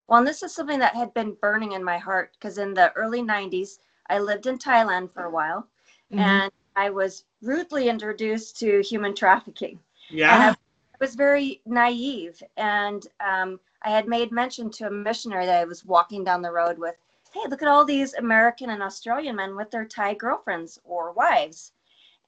Well, 0.08 0.18
and 0.18 0.28
this 0.28 0.42
is 0.42 0.56
something 0.56 0.80
that 0.80 0.96
had 0.96 1.14
been 1.14 1.38
burning 1.40 1.74
in 1.74 1.84
my 1.84 2.00
heart 2.00 2.32
because 2.34 2.58
in 2.58 2.74
the 2.74 2.92
early 2.94 3.22
90s, 3.22 3.78
I 4.10 4.18
lived 4.18 4.48
in 4.48 4.58
Thailand 4.58 5.12
for 5.14 5.26
a 5.26 5.30
while 5.30 5.68
mm-hmm. 6.12 6.20
and 6.20 6.52
I 6.76 6.90
was 6.90 7.26
rudely 7.46 7.90
introduced 7.90 8.60
to 8.60 8.82
human 8.82 9.16
trafficking. 9.16 9.80
Yeah. 10.10 10.52
I, 10.52 10.56
was 11.00 11.16
very 11.16 11.62
naive. 11.66 12.42
And 12.56 13.06
um, 13.20 13.60
I 13.84 13.90
had 13.90 14.08
made 14.08 14.32
mention 14.32 14.70
to 14.72 14.88
a 14.88 14.92
missionary 14.92 15.46
that 15.46 15.62
I 15.62 15.66
was 15.66 15.86
walking 15.86 16.24
down 16.24 16.42
the 16.42 16.52
road 16.52 16.78
with, 16.78 16.96
hey, 17.34 17.42
look 17.50 17.62
at 17.62 17.68
all 17.68 17.84
these 17.84 18.14
American 18.14 18.70
and 18.70 18.82
Australian 18.82 19.36
men 19.36 19.56
with 19.56 19.70
their 19.72 19.86
Thai 19.86 20.14
girlfriends 20.14 20.80
or 20.86 21.12
wives. 21.12 21.74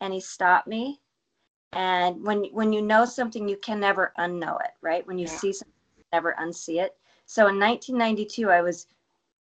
And 0.01 0.13
he 0.13 0.19
stopped 0.19 0.67
me. 0.67 0.99
And 1.73 2.23
when 2.23 2.45
when 2.45 2.71
you 2.71 2.81
know 2.81 3.05
something, 3.05 3.47
you 3.47 3.57
can 3.57 3.79
never 3.79 4.13
unknow 4.17 4.59
it, 4.61 4.71
right? 4.81 5.05
When 5.05 5.17
you 5.17 5.27
yeah. 5.27 5.37
see 5.37 5.53
something, 5.53 5.73
you 5.97 6.03
never 6.13 6.35
unsee 6.39 6.81
it. 6.81 6.95
So 7.25 7.47
in 7.47 7.59
1992, 7.59 8.49
I 8.49 8.61
was 8.61 8.87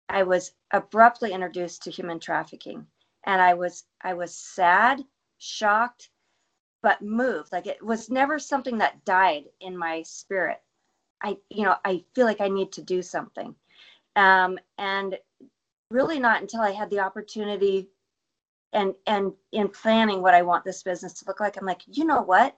I 0.08 0.22
was 0.22 0.52
abruptly 0.70 1.32
introduced 1.32 1.82
to 1.82 1.90
human 1.90 2.20
trafficking, 2.20 2.86
and 3.24 3.40
I 3.42 3.54
was 3.54 3.84
I 4.02 4.14
was 4.14 4.34
sad, 4.34 5.04
shocked, 5.42 6.10
but 6.82 7.02
moved. 7.02 7.52
Like 7.52 7.66
it 7.66 7.84
was 7.84 8.10
never 8.10 8.38
something 8.38 8.78
that 8.78 9.04
died 9.04 9.44
in 9.60 9.76
my 9.76 10.02
spirit. 10.02 10.60
I 11.22 11.36
you 11.50 11.64
know 11.64 11.76
I 11.84 12.04
feel 12.14 12.26
like 12.26 12.40
I 12.40 12.48
need 12.48 12.72
to 12.72 12.82
do 12.82 13.02
something, 13.02 13.54
um, 14.16 14.58
and 14.78 15.18
really 15.90 16.18
not 16.18 16.40
until 16.40 16.60
I 16.60 16.70
had 16.70 16.90
the 16.90 17.00
opportunity 17.00 17.88
and 18.72 18.94
and 19.06 19.32
in 19.52 19.68
planning 19.68 20.22
what 20.22 20.34
I 20.34 20.42
want 20.42 20.64
this 20.64 20.82
business 20.82 21.12
to 21.14 21.24
look 21.26 21.40
like, 21.40 21.56
I'm 21.56 21.66
like, 21.66 21.82
you 21.86 22.04
know 22.04 22.22
what? 22.22 22.56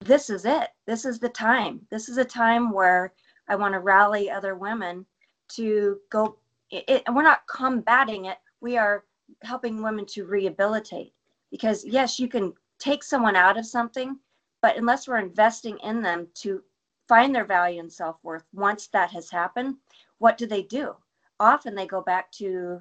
This 0.00 0.30
is 0.30 0.44
it. 0.44 0.68
This 0.86 1.04
is 1.04 1.18
the 1.18 1.28
time. 1.28 1.80
This 1.90 2.08
is 2.08 2.18
a 2.18 2.24
time 2.24 2.70
where 2.70 3.14
I 3.48 3.56
want 3.56 3.74
to 3.74 3.80
rally 3.80 4.30
other 4.30 4.54
women 4.54 5.06
to 5.50 5.98
go. 6.10 6.38
It, 6.70 7.02
and 7.06 7.16
we're 7.16 7.22
not 7.22 7.46
combating 7.48 8.26
it. 8.26 8.38
We 8.60 8.76
are 8.76 9.04
helping 9.42 9.82
women 9.82 10.06
to 10.06 10.24
rehabilitate 10.24 11.12
because 11.50 11.84
yes, 11.84 12.18
you 12.18 12.28
can 12.28 12.52
take 12.78 13.02
someone 13.02 13.36
out 13.36 13.58
of 13.58 13.66
something, 13.66 14.18
but 14.62 14.76
unless 14.76 15.08
we're 15.08 15.18
investing 15.18 15.78
in 15.78 16.02
them 16.02 16.28
to 16.34 16.62
find 17.08 17.34
their 17.34 17.44
value 17.44 17.80
and 17.80 17.92
self 17.92 18.16
worth, 18.22 18.44
once 18.52 18.88
that 18.88 19.10
has 19.10 19.30
happened, 19.30 19.76
what 20.18 20.36
do 20.38 20.46
they 20.46 20.62
do? 20.62 20.94
Often 21.38 21.74
they 21.74 21.86
go 21.86 22.00
back 22.00 22.30
to 22.32 22.80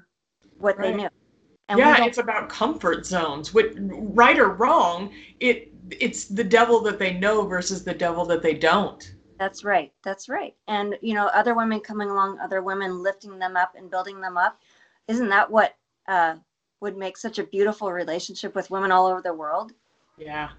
what 0.58 0.78
right. 0.78 0.92
they 0.92 0.96
knew. 0.96 1.10
And 1.68 1.80
yeah, 1.80 2.06
it's 2.06 2.20
about 2.20 2.48
comfort 2.48 3.06
zones. 3.06 3.54
What, 3.54 3.72
right 3.76 4.38
or 4.38 4.50
wrong, 4.50 5.12
it 5.40 5.72
it's 5.92 6.26
the 6.26 6.44
devil 6.44 6.80
that 6.82 7.00
they 7.00 7.14
know 7.14 7.46
versus 7.46 7.84
the 7.84 7.94
devil 7.94 8.26
that 8.26 8.42
they 8.42 8.54
don't. 8.54 9.14
That's 9.40 9.64
right. 9.64 9.92
That's 10.04 10.30
right. 10.30 10.56
And 10.68 10.96
you 11.02 11.14
know, 11.14 11.28
other 11.28 11.56
women 11.56 11.80
coming 11.80 12.10
along, 12.10 12.40
other 12.40 12.62
women 12.62 13.02
lifting 13.02 13.40
them 13.40 13.58
up 13.58 13.74
and 13.76 13.90
building 13.90 14.22
them 14.22 14.38
up. 14.38 14.60
Isn't 15.08 15.30
that 15.30 15.50
what 15.50 15.76
uh, 16.08 16.36
would 16.82 16.98
make 16.98 17.18
such 17.18 17.40
a 17.40 17.44
beautiful 17.44 17.92
relationship 17.92 18.56
with 18.56 18.70
women 18.70 18.92
all 18.92 19.08
over 19.08 19.22
the 19.22 19.34
world? 19.34 19.72
Yeah, 20.18 20.50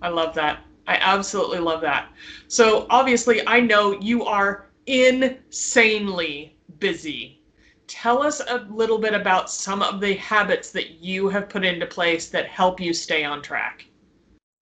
I 0.00 0.08
love 0.08 0.34
that. 0.34 0.60
I 0.86 0.96
absolutely 0.96 1.58
love 1.58 1.80
that. 1.82 2.10
So 2.48 2.86
obviously, 2.90 3.46
I 3.46 3.60
know 3.60 3.98
you 4.00 4.24
are 4.24 4.70
insanely 4.86 6.56
busy. 6.78 7.40
Tell 7.86 8.22
us 8.22 8.40
a 8.48 8.66
little 8.70 8.98
bit 8.98 9.14
about 9.14 9.50
some 9.50 9.82
of 9.82 10.00
the 10.00 10.14
habits 10.14 10.70
that 10.72 11.02
you 11.02 11.28
have 11.28 11.48
put 11.48 11.64
into 11.64 11.86
place 11.86 12.28
that 12.30 12.46
help 12.46 12.80
you 12.80 12.92
stay 12.92 13.24
on 13.24 13.42
track. 13.42 13.86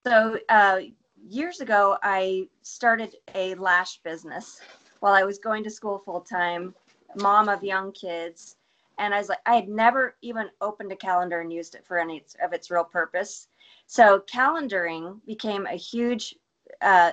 So, 0.06 0.38
uh, 0.48 0.80
years 1.28 1.60
ago, 1.60 1.96
I 2.02 2.48
started 2.62 3.16
a 3.34 3.54
lash 3.54 3.98
business 3.98 4.60
while 5.00 5.14
I 5.14 5.22
was 5.22 5.38
going 5.38 5.62
to 5.64 5.70
school 5.70 5.98
full 5.98 6.20
time, 6.20 6.74
mom 7.16 7.48
of 7.48 7.62
young 7.62 7.92
kids. 7.92 8.56
And 9.00 9.14
I 9.14 9.19
was 9.19 9.30
like, 9.30 9.40
I 9.47 9.54
had 9.54 9.69
never 9.69 10.14
even 10.21 10.50
opened 10.61 10.92
a 10.92 10.97
calendar 10.97 11.40
and 11.40 11.50
used 11.50 11.75
it 11.75 11.87
for 11.87 11.99
any 11.99 12.23
of 12.45 12.52
its 12.52 12.71
real 12.71 12.85
purpose. 12.85 13.49
So, 13.87 14.23
calendaring 14.30 15.25
became 15.26 15.66
a 15.66 15.75
huge 15.75 16.37
uh, 16.83 17.12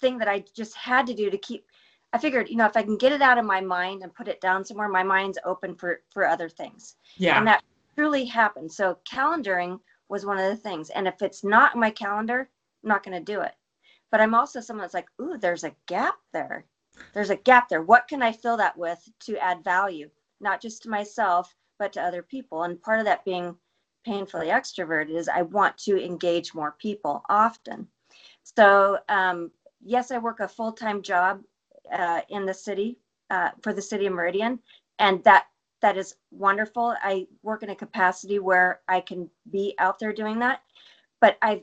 thing 0.00 0.16
that 0.18 0.28
I 0.28 0.44
just 0.54 0.74
had 0.74 1.06
to 1.06 1.14
do 1.14 1.28
to 1.28 1.36
keep. 1.36 1.66
I 2.14 2.18
figured, 2.18 2.48
you 2.48 2.56
know, 2.56 2.64
if 2.64 2.76
I 2.76 2.82
can 2.82 2.96
get 2.96 3.12
it 3.12 3.20
out 3.20 3.36
of 3.36 3.44
my 3.44 3.60
mind 3.60 4.02
and 4.02 4.14
put 4.14 4.28
it 4.28 4.40
down 4.40 4.64
somewhere, 4.64 4.88
my 4.88 5.02
mind's 5.02 5.38
open 5.44 5.74
for 5.74 6.00
for 6.10 6.26
other 6.26 6.48
things. 6.48 6.96
Yeah. 7.18 7.36
And 7.36 7.46
that 7.46 7.62
truly 7.94 8.24
happened. 8.24 8.72
So, 8.72 8.98
calendaring 9.04 9.78
was 10.08 10.24
one 10.24 10.38
of 10.38 10.48
the 10.48 10.56
things. 10.56 10.88
And 10.88 11.06
if 11.06 11.20
it's 11.20 11.44
not 11.44 11.74
in 11.74 11.80
my 11.80 11.90
calendar, 11.90 12.48
I'm 12.82 12.88
not 12.88 13.04
going 13.04 13.16
to 13.16 13.32
do 13.32 13.42
it. 13.42 13.54
But 14.10 14.22
I'm 14.22 14.34
also 14.34 14.60
someone 14.60 14.84
that's 14.84 14.94
like, 14.94 15.08
ooh, 15.20 15.36
there's 15.36 15.64
a 15.64 15.74
gap 15.86 16.16
there. 16.32 16.64
There's 17.12 17.30
a 17.30 17.36
gap 17.36 17.68
there. 17.68 17.82
What 17.82 18.08
can 18.08 18.22
I 18.22 18.32
fill 18.32 18.56
that 18.56 18.78
with 18.78 19.06
to 19.20 19.36
add 19.36 19.62
value, 19.62 20.08
not 20.40 20.60
just 20.60 20.82
to 20.82 20.90
myself, 20.90 21.54
but 21.78 21.92
to 21.94 22.02
other 22.02 22.22
people? 22.22 22.62
And 22.62 22.80
part 22.80 22.98
of 22.98 23.04
that 23.06 23.24
being 23.24 23.56
painfully 24.04 24.48
extroverted 24.48 25.14
is 25.16 25.28
I 25.28 25.42
want 25.42 25.76
to 25.78 26.02
engage 26.02 26.54
more 26.54 26.76
people 26.78 27.22
often. 27.28 27.88
So, 28.44 28.98
um, 29.08 29.50
yes, 29.84 30.10
I 30.10 30.18
work 30.18 30.40
a 30.40 30.48
full 30.48 30.72
time 30.72 31.02
job 31.02 31.42
uh, 31.92 32.20
in 32.28 32.46
the 32.46 32.54
city 32.54 32.98
uh, 33.30 33.50
for 33.62 33.72
the 33.72 33.82
city 33.82 34.06
of 34.06 34.12
Meridian, 34.12 34.60
and 34.98 35.22
that 35.24 35.46
that 35.82 35.96
is 35.96 36.16
wonderful. 36.30 36.94
I 37.02 37.26
work 37.42 37.62
in 37.62 37.70
a 37.70 37.76
capacity 37.76 38.38
where 38.38 38.80
I 38.88 39.00
can 39.00 39.28
be 39.50 39.74
out 39.78 39.98
there 39.98 40.12
doing 40.12 40.38
that, 40.38 40.62
but 41.20 41.36
I've 41.42 41.62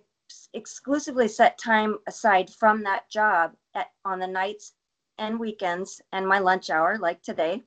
exclusively 0.53 1.27
set 1.27 1.57
time 1.57 1.97
aside 2.07 2.49
from 2.49 2.83
that 2.83 3.09
job 3.09 3.53
at, 3.75 3.87
on 4.05 4.19
the 4.19 4.27
nights 4.27 4.73
and 5.17 5.39
weekends 5.39 6.01
and 6.11 6.27
my 6.27 6.39
lunch 6.39 6.69
hour, 6.69 6.97
like 6.97 7.21
today, 7.21 7.63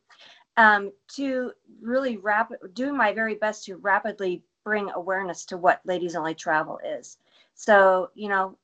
um, 0.56 0.92
to 1.16 1.52
really 1.80 2.16
rapid, 2.16 2.58
doing 2.74 2.96
my 2.96 3.12
very 3.12 3.34
best 3.34 3.64
to 3.66 3.76
rapidly 3.76 4.42
bring 4.64 4.90
awareness 4.90 5.44
to 5.46 5.56
what 5.56 5.80
ladies 5.84 6.16
only 6.16 6.34
travel 6.34 6.78
is. 6.84 7.18
So, 7.54 8.10
you 8.14 8.28
know, 8.28 8.56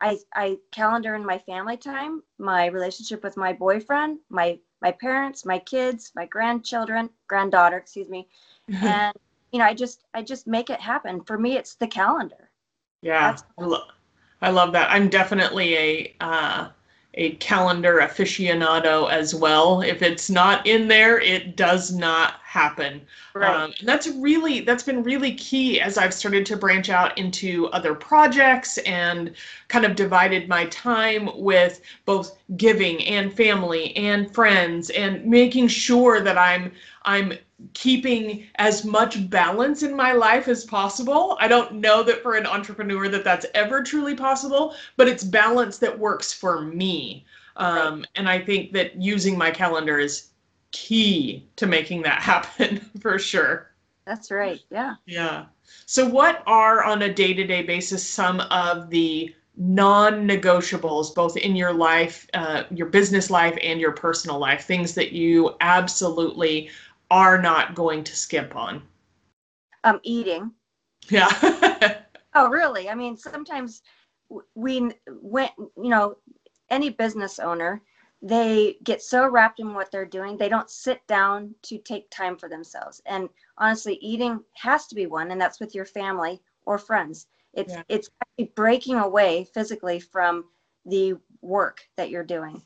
I, 0.00 0.18
I 0.34 0.58
calendar 0.72 1.14
in 1.14 1.24
my 1.24 1.38
family 1.38 1.76
time, 1.76 2.22
my 2.38 2.66
relationship 2.66 3.22
with 3.24 3.36
my 3.36 3.52
boyfriend, 3.52 4.18
my 4.28 4.58
my 4.82 4.92
parents, 4.92 5.46
my 5.46 5.58
kids, 5.58 6.12
my 6.14 6.26
grandchildren, 6.26 7.08
granddaughter, 7.28 7.78
excuse 7.78 8.08
me, 8.10 8.28
and 8.82 9.14
you 9.52 9.58
know, 9.58 9.64
I 9.64 9.74
just 9.74 10.04
I 10.14 10.22
just 10.22 10.46
make 10.46 10.70
it 10.70 10.80
happen. 10.80 11.22
For 11.24 11.38
me, 11.38 11.56
it's 11.56 11.76
the 11.76 11.86
calendar. 11.86 12.50
Yeah, 13.02 13.36
I, 13.58 13.64
lo- 13.64 13.88
I 14.42 14.50
love 14.50 14.72
that. 14.72 14.90
I'm 14.90 15.08
definitely 15.08 15.76
a 15.76 16.16
uh, 16.20 16.68
a 17.16 17.30
calendar 17.36 18.00
aficionado 18.00 19.10
as 19.10 19.34
well. 19.34 19.80
If 19.80 20.02
it's 20.02 20.28
not 20.28 20.66
in 20.66 20.88
there, 20.88 21.18
it 21.20 21.56
does 21.56 21.92
not 21.92 22.40
happen. 22.56 23.02
Right. 23.34 23.54
Um, 23.54 23.74
and 23.78 23.86
that's 23.86 24.08
really 24.08 24.60
that's 24.60 24.82
been 24.82 25.02
really 25.02 25.34
key 25.34 25.80
as 25.80 25.98
I've 25.98 26.14
started 26.14 26.46
to 26.46 26.56
branch 26.56 26.88
out 26.88 27.16
into 27.18 27.66
other 27.68 27.94
projects 27.94 28.78
and 28.78 29.34
kind 29.68 29.84
of 29.84 29.94
divided 29.94 30.48
my 30.48 30.64
time 30.66 31.28
with 31.34 31.82
both 32.06 32.38
giving 32.56 33.04
and 33.04 33.32
family 33.32 33.94
and 33.96 34.32
friends 34.34 34.88
and 34.90 35.24
making 35.26 35.68
sure 35.68 36.20
that 36.20 36.38
I'm 36.38 36.72
I'm 37.04 37.34
keeping 37.74 38.46
as 38.56 38.84
much 38.84 39.28
balance 39.30 39.82
in 39.82 39.94
my 39.94 40.12
life 40.12 40.48
as 40.48 40.64
possible. 40.64 41.36
I 41.40 41.48
don't 41.48 41.74
know 41.74 42.02
that 42.02 42.22
for 42.22 42.36
an 42.36 42.46
entrepreneur 42.46 43.08
that 43.08 43.24
that's 43.24 43.46
ever 43.54 43.82
truly 43.82 44.14
possible, 44.14 44.74
but 44.96 45.08
it's 45.08 45.24
balance 45.24 45.78
that 45.78 45.98
works 45.98 46.32
for 46.32 46.62
me. 46.62 47.24
Um, 47.56 47.98
right. 47.98 48.08
And 48.16 48.28
I 48.28 48.38
think 48.38 48.72
that 48.72 49.00
using 49.00 49.38
my 49.38 49.50
calendar 49.50 49.98
is 49.98 50.30
key 50.72 51.48
to 51.56 51.66
making 51.66 52.02
that 52.02 52.22
happen 52.22 52.78
for 53.00 53.18
sure. 53.18 53.70
That's 54.06 54.30
right. 54.30 54.60
Yeah. 54.70 54.94
Yeah. 55.06 55.46
So, 55.86 56.08
what 56.08 56.42
are 56.46 56.84
on 56.84 57.02
a 57.02 57.12
day 57.12 57.34
to 57.34 57.44
day 57.44 57.62
basis 57.62 58.06
some 58.06 58.40
of 58.40 58.88
the 58.88 59.34
non 59.56 60.28
negotiables, 60.28 61.14
both 61.14 61.36
in 61.36 61.56
your 61.56 61.72
life, 61.72 62.28
uh, 62.34 62.64
your 62.70 62.86
business 62.86 63.30
life, 63.30 63.58
and 63.62 63.80
your 63.80 63.92
personal 63.92 64.38
life, 64.38 64.64
things 64.64 64.94
that 64.94 65.12
you 65.12 65.56
absolutely 65.60 66.70
are 67.10 67.40
not 67.40 67.74
going 67.74 68.04
to 68.04 68.16
skip 68.16 68.54
on? 68.54 68.82
Um, 69.84 70.00
eating. 70.02 70.52
Yeah. 71.08 71.28
oh, 72.34 72.48
really? 72.48 72.88
I 72.88 72.94
mean, 72.94 73.16
sometimes 73.16 73.82
we 74.54 74.90
went, 75.08 75.52
you 75.58 75.88
know, 75.88 76.16
any 76.70 76.90
business 76.90 77.38
owner, 77.38 77.80
they 78.22 78.78
get 78.82 79.02
so 79.02 79.28
wrapped 79.28 79.60
in 79.60 79.74
what 79.74 79.90
they're 79.90 80.06
doing, 80.06 80.36
they 80.36 80.48
don't 80.48 80.70
sit 80.70 81.06
down 81.06 81.54
to 81.62 81.78
take 81.78 82.10
time 82.10 82.36
for 82.36 82.48
themselves. 82.48 83.02
And 83.06 83.28
honestly, 83.58 83.94
eating 84.00 84.42
has 84.54 84.86
to 84.88 84.94
be 84.94 85.06
one, 85.06 85.30
and 85.30 85.40
that's 85.40 85.60
with 85.60 85.74
your 85.74 85.84
family 85.84 86.40
or 86.64 86.78
friends. 86.78 87.26
It's 87.52 87.72
Yeah. 87.74 87.82
it's 87.88 88.10
breaking 88.54 88.96
away 88.96 89.44
physically 89.44 90.00
from 90.00 90.50
the 90.84 91.14
work 91.40 91.88
that 91.96 92.10
you're 92.10 92.24
doing. 92.24 92.62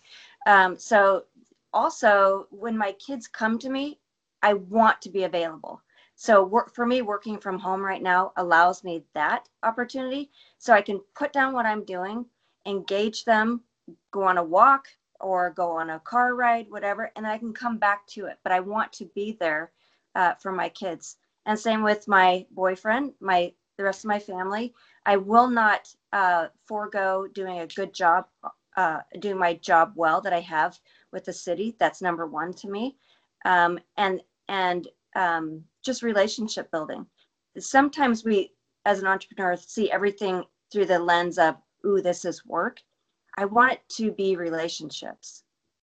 Um, 0.47 0.77
so 0.77 1.27
also 1.73 2.47
when 2.51 2.77
my 2.77 2.93
kids 2.93 3.29
come 3.29 3.59
to 3.59 3.71
me, 3.71 4.01
I 4.43 4.55
want 4.55 5.01
to 5.03 5.11
be 5.11 5.25
available. 5.25 5.83
So 6.17 6.45
work 6.45 6.75
for 6.75 6.87
me, 6.87 7.03
working 7.03 7.39
from 7.39 7.59
home 7.59 7.85
right 7.85 8.03
now 8.03 8.33
allows 8.37 8.85
me 8.85 9.05
that 9.15 9.49
opportunity. 9.63 10.31
So 10.59 10.73
I 10.73 10.83
can 10.83 11.01
put 11.15 11.33
down 11.33 11.53
what 11.55 11.67
I'm 11.67 11.85
doing, 11.85 12.27
engage 12.67 13.25
them, 13.25 13.63
go 14.11 14.25
on 14.25 14.39
a 14.39 14.45
walk 14.45 14.89
or 15.21 15.51
go 15.51 15.71
on 15.71 15.91
a 15.91 16.01
car 16.01 16.35
ride, 16.35 16.71
whatever, 16.71 17.11
and 17.17 17.27
I 17.27 17.39
can 17.39 17.53
come 17.53 17.79
back 17.79 18.07
to 18.09 18.27
it. 18.27 18.39
But 18.43 18.53
I 18.53 18.61
want 18.61 18.93
to 18.95 19.05
be 19.15 19.37
there 19.41 19.73
uh, 20.15 20.35
for 20.35 20.53
my 20.53 20.69
kids. 20.69 21.17
And 21.47 21.59
same 21.59 21.83
with 21.83 22.07
my 22.09 22.47
boyfriend, 22.51 23.13
my 23.21 23.53
the 23.77 23.85
rest 23.85 24.05
of 24.05 24.09
my 24.09 24.19
family. 24.19 24.75
I 25.07 25.17
will 25.17 25.49
not 25.49 25.95
uh, 26.13 26.49
forego 26.67 27.27
doing 27.33 27.61
a 27.61 27.67
good 27.67 27.95
job, 27.95 28.27
uh, 28.77 29.01
doing 29.21 29.39
my 29.39 29.55
job 29.55 29.93
well 29.97 30.21
that 30.21 30.35
I 30.35 30.41
have 30.41 30.79
with 31.13 31.25
the 31.25 31.33
city. 31.33 31.75
That's 31.79 32.03
number 32.03 32.27
one 32.27 32.53
to 32.55 32.69
me. 32.69 32.97
Um, 33.47 33.79
and 33.97 34.21
and 34.49 34.87
um, 35.17 35.65
just 35.83 36.03
relationship 36.03 36.71
building. 36.71 37.07
Sometimes 37.59 38.23
we, 38.23 38.53
as 38.85 39.01
an 39.01 39.07
entrepreneur, 39.07 39.57
see 39.57 39.91
everything 39.91 40.45
through 40.71 40.87
the 40.87 40.99
lens 40.99 41.39
of, 41.39 41.57
"Ooh, 41.87 42.03
this 42.03 42.25
is 42.25 42.45
work." 42.45 42.81
I 43.41 43.47
want 43.47 43.73
it 43.73 43.81
to 43.97 44.13
be 44.13 44.37
relationships. 44.37 45.45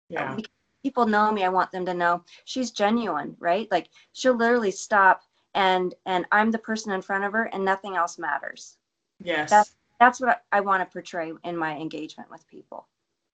Yeah. 0.09 0.37
Because 0.37 0.53
people 0.85 1.05
know 1.05 1.33
me. 1.33 1.43
I 1.43 1.49
want 1.49 1.73
them 1.73 1.85
to 1.87 1.95
know 1.95 2.23
she's 2.45 2.71
genuine, 2.71 3.37
right? 3.41 3.69
Like 3.73 3.89
she'll 4.13 4.37
literally 4.37 4.71
stop 4.71 5.23
and 5.55 5.93
and 6.07 6.27
I'm 6.31 6.53
the 6.53 6.61
person 6.61 6.93
in 6.93 7.03
front 7.03 7.25
of 7.25 7.33
her, 7.33 7.47
and 7.53 7.65
nothing 7.65 7.97
else 7.97 8.19
matters. 8.19 8.79
Yes. 9.19 9.51
That's 9.51 9.75
that's 9.99 10.21
what 10.21 10.43
I, 10.53 10.59
I 10.59 10.61
want 10.61 10.81
to 10.81 10.93
portray 10.93 11.33
in 11.43 11.57
my 11.57 11.77
engagement 11.77 12.31
with 12.31 12.47
people. 12.47 12.87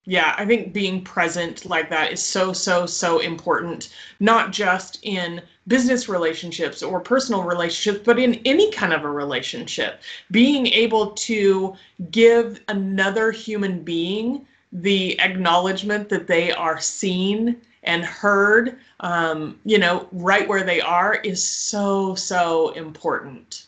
Yeah, 0.08 0.36
I 0.38 0.46
think 0.46 0.72
being 0.72 1.02
present 1.02 1.66
like 1.66 1.90
that 1.90 2.12
is 2.12 2.22
so, 2.22 2.52
so, 2.52 2.86
so 2.86 3.18
important, 3.18 3.92
not 4.20 4.52
just 4.52 5.00
in 5.02 5.42
business 5.66 6.08
relationships 6.08 6.80
or 6.80 7.00
personal 7.00 7.42
relationships, 7.42 8.04
but 8.04 8.18
in 8.18 8.40
any 8.44 8.70
kind 8.70 8.92
of 8.92 9.02
a 9.02 9.10
relationship. 9.10 10.00
Being 10.30 10.68
able 10.68 11.10
to 11.10 11.74
give 12.12 12.60
another 12.68 13.32
human 13.32 13.82
being 13.82 14.46
the 14.72 15.18
acknowledgement 15.20 16.08
that 16.10 16.28
they 16.28 16.52
are 16.52 16.80
seen 16.80 17.60
and 17.82 18.04
heard, 18.04 18.78
um, 19.00 19.58
you 19.64 19.78
know, 19.78 20.08
right 20.12 20.46
where 20.46 20.62
they 20.62 20.80
are 20.80 21.14
is 21.24 21.46
so, 21.46 22.14
so 22.14 22.70
important. 22.70 23.66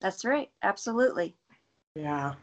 That's 0.00 0.24
right. 0.24 0.48
Absolutely. 0.62 1.34
Yeah. 1.94 2.34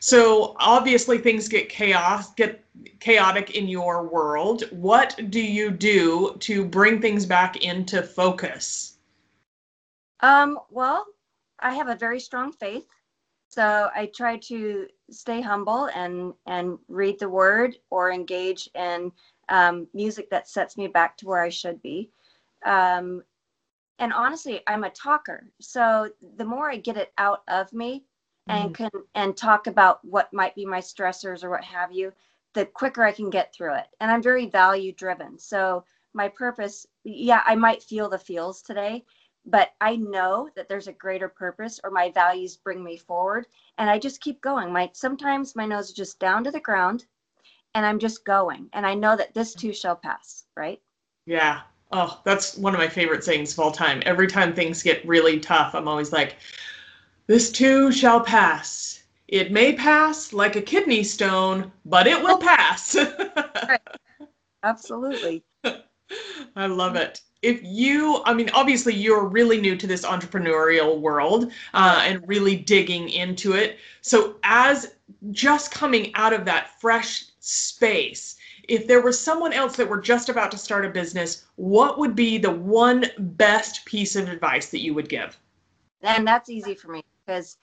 So 0.00 0.56
obviously 0.58 1.18
things 1.18 1.48
get 1.48 1.68
chaos, 1.68 2.34
get 2.34 2.64
chaotic 3.00 3.56
in 3.56 3.68
your 3.68 4.06
world. 4.06 4.64
What 4.70 5.18
do 5.30 5.40
you 5.40 5.70
do 5.70 6.36
to 6.40 6.64
bring 6.64 7.00
things 7.00 7.26
back 7.26 7.64
into 7.64 8.02
focus? 8.02 8.98
Um, 10.20 10.58
well, 10.70 11.06
I 11.58 11.74
have 11.74 11.88
a 11.88 11.96
very 11.96 12.20
strong 12.20 12.52
faith. 12.52 12.86
So 13.48 13.90
I 13.94 14.06
try 14.06 14.38
to 14.38 14.86
stay 15.10 15.42
humble 15.42 15.90
and 15.94 16.32
and 16.46 16.78
read 16.88 17.18
the 17.18 17.28
word 17.28 17.76
or 17.90 18.10
engage 18.10 18.68
in 18.74 19.12
um, 19.50 19.86
music 19.92 20.30
that 20.30 20.48
sets 20.48 20.78
me 20.78 20.86
back 20.86 21.18
to 21.18 21.26
where 21.26 21.42
I 21.42 21.50
should 21.50 21.82
be. 21.82 22.10
Um, 22.64 23.22
and 23.98 24.12
honestly, 24.12 24.62
I'm 24.66 24.84
a 24.84 24.90
talker. 24.90 25.48
So 25.60 26.10
the 26.36 26.44
more 26.44 26.70
I 26.70 26.76
get 26.76 26.96
it 26.96 27.12
out 27.18 27.42
of 27.46 27.72
me 27.72 28.04
and 28.48 28.74
mm-hmm. 28.74 28.84
can 28.84 29.02
and 29.14 29.36
talk 29.36 29.66
about 29.66 30.04
what 30.04 30.32
might 30.32 30.54
be 30.54 30.66
my 30.66 30.80
stressors 30.80 31.44
or 31.44 31.50
what 31.50 31.64
have 31.64 31.92
you, 31.92 32.12
the 32.54 32.66
quicker 32.66 33.02
I 33.02 33.12
can 33.12 33.30
get 33.30 33.54
through 33.54 33.74
it. 33.74 33.86
And 34.00 34.10
I'm 34.10 34.22
very 34.22 34.46
value 34.46 34.92
driven. 34.92 35.38
So 35.38 35.84
my 36.14 36.28
purpose, 36.28 36.86
yeah, 37.04 37.42
I 37.46 37.54
might 37.54 37.82
feel 37.82 38.08
the 38.08 38.18
feels 38.18 38.62
today, 38.62 39.04
but 39.46 39.70
I 39.80 39.96
know 39.96 40.48
that 40.56 40.68
there's 40.68 40.88
a 40.88 40.92
greater 40.92 41.28
purpose 41.28 41.80
or 41.82 41.90
my 41.90 42.10
values 42.10 42.56
bring 42.56 42.82
me 42.82 42.96
forward 42.96 43.46
and 43.78 43.88
I 43.88 43.98
just 43.98 44.20
keep 44.20 44.40
going. 44.40 44.72
My 44.72 44.90
sometimes 44.92 45.56
my 45.56 45.66
nose 45.66 45.88
is 45.88 45.94
just 45.94 46.18
down 46.18 46.44
to 46.44 46.50
the 46.50 46.60
ground 46.60 47.06
and 47.74 47.86
I'm 47.86 47.98
just 47.98 48.24
going 48.24 48.68
and 48.72 48.86
I 48.86 48.94
know 48.94 49.16
that 49.16 49.34
this 49.34 49.54
too 49.54 49.72
shall 49.72 49.96
pass, 49.96 50.44
right? 50.56 50.80
Yeah. 51.26 51.60
Oh, 51.92 52.20
that's 52.24 52.56
one 52.56 52.74
of 52.74 52.80
my 52.80 52.88
favorite 52.88 53.22
sayings 53.24 53.52
of 53.52 53.60
all 53.60 53.70
time. 53.70 54.02
Every 54.06 54.26
time 54.26 54.54
things 54.54 54.82
get 54.82 55.06
really 55.06 55.38
tough, 55.38 55.74
I'm 55.74 55.88
always 55.88 56.10
like, 56.10 56.36
this 57.26 57.52
too 57.52 57.92
shall 57.92 58.20
pass. 58.20 59.02
It 59.28 59.52
may 59.52 59.72
pass 59.74 60.32
like 60.32 60.56
a 60.56 60.62
kidney 60.62 61.04
stone, 61.04 61.72
but 61.84 62.06
it 62.06 62.22
will 62.22 62.38
pass. 62.38 62.96
Absolutely. 64.62 65.42
I 66.56 66.66
love 66.66 66.96
it. 66.96 67.22
If 67.40 67.60
you, 67.62 68.22
I 68.24 68.34
mean, 68.34 68.50
obviously 68.52 68.94
you're 68.94 69.24
really 69.24 69.60
new 69.60 69.76
to 69.76 69.86
this 69.86 70.04
entrepreneurial 70.04 71.00
world 71.00 71.50
uh, 71.74 72.02
and 72.04 72.26
really 72.28 72.56
digging 72.56 73.08
into 73.08 73.54
it. 73.54 73.78
So, 74.00 74.36
as 74.42 74.94
just 75.30 75.70
coming 75.70 76.14
out 76.14 76.32
of 76.32 76.44
that 76.44 76.80
fresh 76.80 77.24
space, 77.40 78.36
if 78.68 78.86
there 78.86 79.00
was 79.00 79.18
someone 79.18 79.52
else 79.52 79.76
that 79.76 79.88
were 79.88 80.00
just 80.00 80.28
about 80.28 80.50
to 80.50 80.58
start 80.58 80.84
a 80.84 80.90
business, 80.90 81.46
what 81.56 81.98
would 81.98 82.14
be 82.14 82.36
the 82.36 82.50
one 82.50 83.06
best 83.18 83.84
piece 83.86 84.14
of 84.14 84.28
advice 84.28 84.70
that 84.70 84.80
you 84.80 84.92
would 84.94 85.08
give? 85.08 85.38
And 86.02 86.26
that's 86.26 86.50
easy 86.50 86.74
for 86.74 86.88
me 86.88 87.02
because 87.32 87.56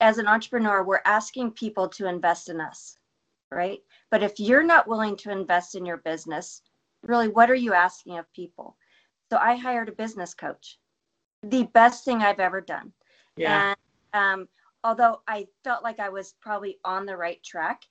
as 0.00 0.18
an 0.18 0.26
entrepreneur, 0.26 0.82
we're 0.82 1.00
asking 1.04 1.50
people 1.50 1.88
to 1.88 2.08
invest 2.08 2.48
in 2.48 2.60
us, 2.60 2.96
right? 3.50 3.80
But 4.10 4.22
if 4.22 4.38
you're 4.38 4.62
not 4.62 4.88
willing 4.88 5.16
to 5.18 5.30
invest 5.30 5.74
in 5.74 5.84
your 5.84 5.98
business, 5.98 6.62
really, 7.02 7.28
what 7.28 7.50
are 7.50 7.54
you 7.54 7.74
asking 7.74 8.18
of 8.18 8.32
people? 8.32 8.76
So 9.30 9.38
I 9.38 9.56
hired 9.56 9.88
a 9.88 9.92
business 9.92 10.32
coach, 10.32 10.78
the 11.42 11.64
best 11.74 12.04
thing 12.04 12.22
I've 12.22 12.40
ever 12.40 12.60
done. 12.60 12.92
Yeah. 13.36 13.74
And 14.14 14.40
um, 14.40 14.48
although 14.84 15.20
I 15.28 15.46
felt 15.64 15.82
like 15.82 15.98
I 15.98 16.08
was 16.08 16.34
probably 16.40 16.78
on 16.84 17.04
the 17.04 17.16
right 17.16 17.42
track, 17.42 17.82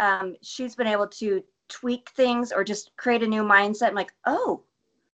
um, 0.00 0.34
she's 0.42 0.74
been 0.74 0.86
able 0.86 1.08
to 1.08 1.42
tweak 1.68 2.08
things 2.10 2.50
or 2.50 2.64
just 2.64 2.90
create 2.96 3.22
a 3.22 3.26
new 3.26 3.42
mindset. 3.42 3.88
I'm 3.88 3.94
like, 3.94 4.12
oh, 4.26 4.62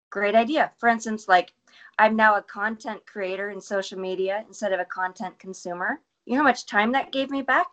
great 0.09 0.35
idea. 0.35 0.71
For 0.77 0.89
instance, 0.89 1.27
like 1.27 1.53
I'm 1.99 2.15
now 2.15 2.35
a 2.35 2.41
content 2.41 3.05
creator 3.05 3.49
in 3.49 3.61
social 3.61 3.99
media 3.99 4.43
instead 4.47 4.73
of 4.73 4.79
a 4.79 4.85
content 4.85 5.37
consumer. 5.39 6.01
You 6.25 6.33
know 6.33 6.39
how 6.39 6.47
much 6.47 6.65
time 6.65 6.91
that 6.93 7.11
gave 7.11 7.29
me 7.29 7.41
back? 7.41 7.67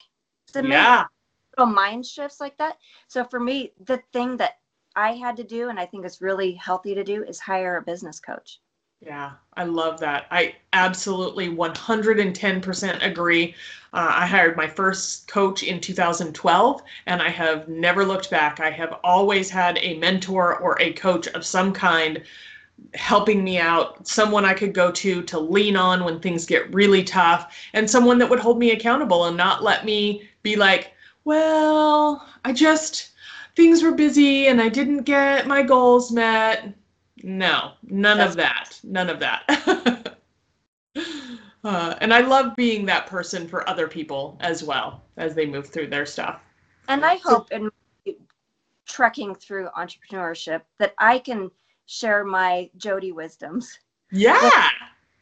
To 0.52 0.66
yeah. 0.66 1.04
little 1.56 1.72
mind 1.72 2.04
shifts 2.04 2.40
like 2.40 2.59
that. 2.59 2.76
So 3.09 3.24
for 3.24 3.38
me, 3.38 3.72
the 3.85 4.02
thing 4.12 4.37
that 4.38 4.59
I 4.96 5.12
had 5.12 5.37
to 5.37 5.44
do, 5.44 5.68
and 5.68 5.78
I 5.78 5.87
think 5.87 6.04
is 6.04 6.20
really 6.20 6.52
healthy 6.52 6.94
to 6.94 7.04
do, 7.04 7.22
is 7.24 7.38
hire 7.38 7.76
a 7.76 7.83
business 7.83 8.18
coach. 8.18 8.61
Yeah, 9.00 9.33
I 9.54 9.64
love 9.64 9.98
that. 10.00 10.26
I 10.30 10.56
absolutely 10.74 11.48
110% 11.48 13.02
agree. 13.06 13.54
Uh, 13.94 14.12
I 14.14 14.26
hired 14.26 14.59
my 14.59 14.66
first 14.66 15.26
coach 15.26 15.62
in 15.62 15.80
2012 15.80 16.83
and 17.06 17.22
I 17.22 17.30
have 17.30 17.66
never 17.66 18.04
looked 18.04 18.30
back. 18.30 18.61
I 18.61 18.70
have 18.70 18.98
always 19.02 19.48
had 19.48 19.78
a 19.80 19.96
mentor 19.98 20.59
or 20.59 20.76
a 20.83 20.92
coach 20.92 21.28
of 21.28 21.46
some 21.46 21.72
kind 21.72 22.22
helping 22.94 23.44
me 23.44 23.58
out, 23.58 24.06
someone 24.06 24.44
I 24.44 24.54
could 24.54 24.72
go 24.72 24.90
to 24.90 25.22
to 25.22 25.38
lean 25.38 25.76
on 25.76 26.04
when 26.04 26.20
things 26.20 26.46
get 26.46 26.72
really 26.74 27.04
tough, 27.04 27.56
and 27.72 27.88
someone 27.88 28.18
that 28.18 28.28
would 28.28 28.40
hold 28.40 28.58
me 28.58 28.72
accountable 28.72 29.26
and 29.26 29.36
not 29.36 29.62
let 29.62 29.84
me 29.84 30.28
be 30.42 30.56
like, 30.56 30.92
well, 31.24 32.26
I 32.44 32.52
just, 32.52 33.10
things 33.56 33.82
were 33.82 33.92
busy 33.92 34.48
and 34.48 34.60
I 34.60 34.68
didn't 34.68 35.02
get 35.02 35.46
my 35.46 35.62
goals 35.62 36.10
met. 36.10 36.72
No, 37.22 37.72
none 37.82 38.18
That's- 38.18 38.30
of 38.30 38.36
that. 38.36 38.80
None 38.82 39.10
of 39.10 39.20
that. 39.20 40.16
uh, 41.64 41.94
and 42.00 42.14
I 42.14 42.20
love 42.20 42.56
being 42.56 42.86
that 42.86 43.06
person 43.06 43.46
for 43.46 43.68
other 43.68 43.86
people 43.86 44.38
as 44.40 44.64
well 44.64 45.02
as 45.16 45.34
they 45.34 45.46
move 45.46 45.68
through 45.68 45.88
their 45.88 46.06
stuff. 46.06 46.40
And 46.88 47.04
I 47.04 47.16
hope 47.16 47.52
in 47.52 47.70
trekking 48.86 49.34
through 49.36 49.68
entrepreneurship 49.76 50.62
that 50.78 50.94
I 50.98 51.20
can 51.20 51.50
share 51.90 52.22
my 52.22 52.70
Jody 52.76 53.11
wisdoms, 53.11 53.76
Yeah. 54.12 54.68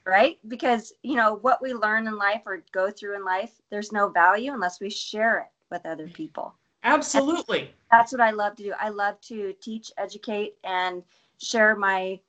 right? 0.05 0.39
Because, 0.49 0.93
you 1.03 1.17
know, 1.17 1.37
what 1.37 1.63
we 1.63 1.73
learn 1.73 2.07
in 2.07 2.19
life 2.19 2.43
or 2.45 2.63
go 2.73 2.91
through 2.91 3.17
in 3.17 3.25
life, 3.25 3.59
there's 3.71 3.91
no 3.91 4.11
value 4.11 4.53
unless 4.53 4.79
we 4.79 4.91
share 4.91 5.39
it 5.39 5.47
with 5.71 5.87
other 5.87 6.09
people. 6.09 6.55
Absolutely. 6.85 7.75
That's 7.91 8.13
what 8.13 8.21
I 8.21 8.33
love 8.33 8.55
to 8.57 8.65
do. 8.65 8.75
I 8.79 8.91
love 8.91 9.19
to 9.23 9.55
teach, 9.63 9.91
educate, 9.97 10.57
and 10.63 11.03
share 11.41 11.75
my 11.75 12.21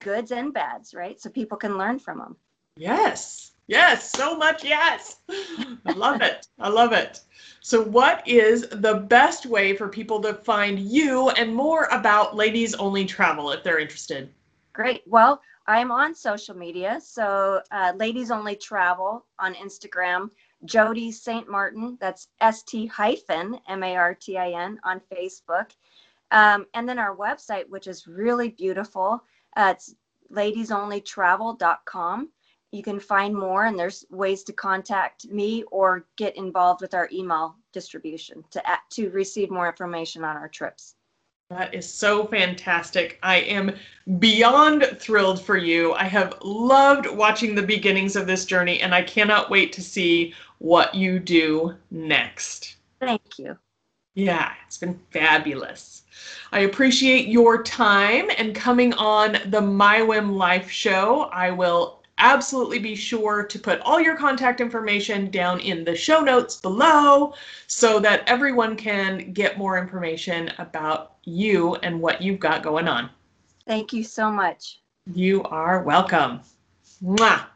goods 0.00 0.32
and 0.32 0.54
bads, 0.54 0.94
right? 0.94 1.20
So 1.20 1.28
people 1.28 1.58
can 1.58 1.76
learn 1.76 1.98
from 1.98 2.18
them. 2.18 2.36
Yes. 2.76 3.52
Yes. 3.66 4.10
So 4.10 4.36
much. 4.36 4.64
Yes. 4.64 5.20
I 5.28 5.92
love 5.94 6.20
it. 6.20 6.48
I 6.58 6.68
love 6.68 6.92
it. 6.92 7.20
So, 7.60 7.82
what 7.82 8.26
is 8.28 8.68
the 8.68 9.06
best 9.08 9.46
way 9.46 9.74
for 9.74 9.88
people 9.88 10.20
to 10.20 10.34
find 10.34 10.78
you 10.78 11.30
and 11.30 11.54
more 11.54 11.84
about 11.84 12.36
Ladies 12.36 12.74
Only 12.74 13.06
Travel 13.06 13.50
if 13.52 13.62
they're 13.62 13.78
interested? 13.78 14.28
Great. 14.74 15.02
Well, 15.06 15.40
I'm 15.66 15.90
on 15.90 16.14
social 16.14 16.54
media. 16.54 17.00
So, 17.02 17.62
uh, 17.70 17.94
Ladies 17.96 18.30
Only 18.30 18.56
Travel 18.56 19.24
on 19.38 19.54
Instagram. 19.54 20.30
Jody 20.66 21.10
St. 21.10 21.48
Martin, 21.48 21.96
that's 22.00 22.28
S 22.40 22.62
T 22.62 22.86
hyphen 22.86 23.58
M 23.68 23.82
A 23.82 23.96
R 23.96 24.14
T 24.14 24.36
I 24.36 24.50
N 24.50 24.78
on 24.84 25.00
Facebook. 25.12 25.70
Um, 26.30 26.66
and 26.74 26.88
then 26.88 26.98
our 26.98 27.16
website, 27.16 27.68
which 27.68 27.86
is 27.86 28.06
really 28.06 28.48
beautiful, 28.50 29.22
uh, 29.56 29.74
it's 29.76 29.94
ladiesonlytravel.com. 30.32 32.28
You 32.74 32.82
can 32.82 32.98
find 32.98 33.32
more, 33.36 33.66
and 33.66 33.78
there's 33.78 34.04
ways 34.10 34.42
to 34.42 34.52
contact 34.52 35.28
me 35.28 35.62
or 35.70 36.06
get 36.16 36.36
involved 36.36 36.80
with 36.80 36.92
our 36.92 37.08
email 37.12 37.54
distribution 37.72 38.42
to, 38.50 38.60
to 38.90 39.10
receive 39.10 39.48
more 39.48 39.68
information 39.68 40.24
on 40.24 40.36
our 40.36 40.48
trips. 40.48 40.96
That 41.50 41.72
is 41.72 41.88
so 41.88 42.26
fantastic. 42.26 43.20
I 43.22 43.36
am 43.36 43.76
beyond 44.18 44.96
thrilled 44.98 45.40
for 45.40 45.56
you. 45.56 45.92
I 45.92 46.02
have 46.02 46.36
loved 46.42 47.06
watching 47.06 47.54
the 47.54 47.62
beginnings 47.62 48.16
of 48.16 48.26
this 48.26 48.44
journey, 48.44 48.80
and 48.80 48.92
I 48.92 49.02
cannot 49.02 49.50
wait 49.50 49.72
to 49.74 49.80
see 49.80 50.34
what 50.58 50.96
you 50.96 51.20
do 51.20 51.76
next. 51.92 52.78
Thank 52.98 53.38
you. 53.38 53.56
Yeah, 54.14 54.52
it's 54.66 54.78
been 54.78 54.98
fabulous. 55.12 56.02
I 56.50 56.60
appreciate 56.60 57.28
your 57.28 57.62
time 57.62 58.30
and 58.36 58.52
coming 58.52 58.94
on 58.94 59.38
the 59.46 59.60
My 59.60 60.02
Whim 60.02 60.34
Life 60.34 60.68
show. 60.68 61.30
I 61.32 61.52
will 61.52 62.00
absolutely 62.18 62.78
be 62.78 62.94
sure 62.94 63.44
to 63.44 63.58
put 63.58 63.80
all 63.80 64.00
your 64.00 64.16
contact 64.16 64.60
information 64.60 65.30
down 65.30 65.60
in 65.60 65.84
the 65.84 65.94
show 65.94 66.20
notes 66.20 66.56
below 66.56 67.34
so 67.66 67.98
that 68.00 68.22
everyone 68.28 68.76
can 68.76 69.32
get 69.32 69.58
more 69.58 69.78
information 69.78 70.50
about 70.58 71.16
you 71.24 71.74
and 71.76 72.00
what 72.00 72.22
you've 72.22 72.40
got 72.40 72.62
going 72.62 72.88
on. 72.88 73.10
Thank 73.66 73.92
you 73.92 74.04
so 74.04 74.30
much. 74.30 74.80
You 75.12 75.42
are 75.44 75.82
welcome. 75.82 76.40
Mwah. 77.02 77.46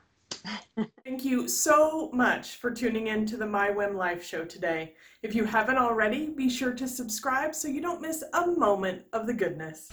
Thank 1.05 1.25
you 1.25 1.49
so 1.49 2.11
much 2.13 2.57
for 2.57 2.71
tuning 2.71 3.09
in 3.09 3.27
to 3.27 3.37
the 3.37 3.47
My 3.47 3.71
Whim 3.71 3.97
Life 3.97 4.25
show 4.25 4.45
today. 4.45 4.95
If 5.23 5.35
you 5.35 5.45
haven't 5.45 5.79
already, 5.79 6.29
be 6.29 6.49
sure 6.49 6.73
to 6.73 6.87
subscribe 6.87 7.55
so 7.55 7.69
you 7.69 7.81
don't 7.81 8.01
miss 8.01 8.23
a 8.35 8.47
moment 8.47 9.05
of 9.13 9.27
the 9.27 9.35
goodness. 9.35 9.89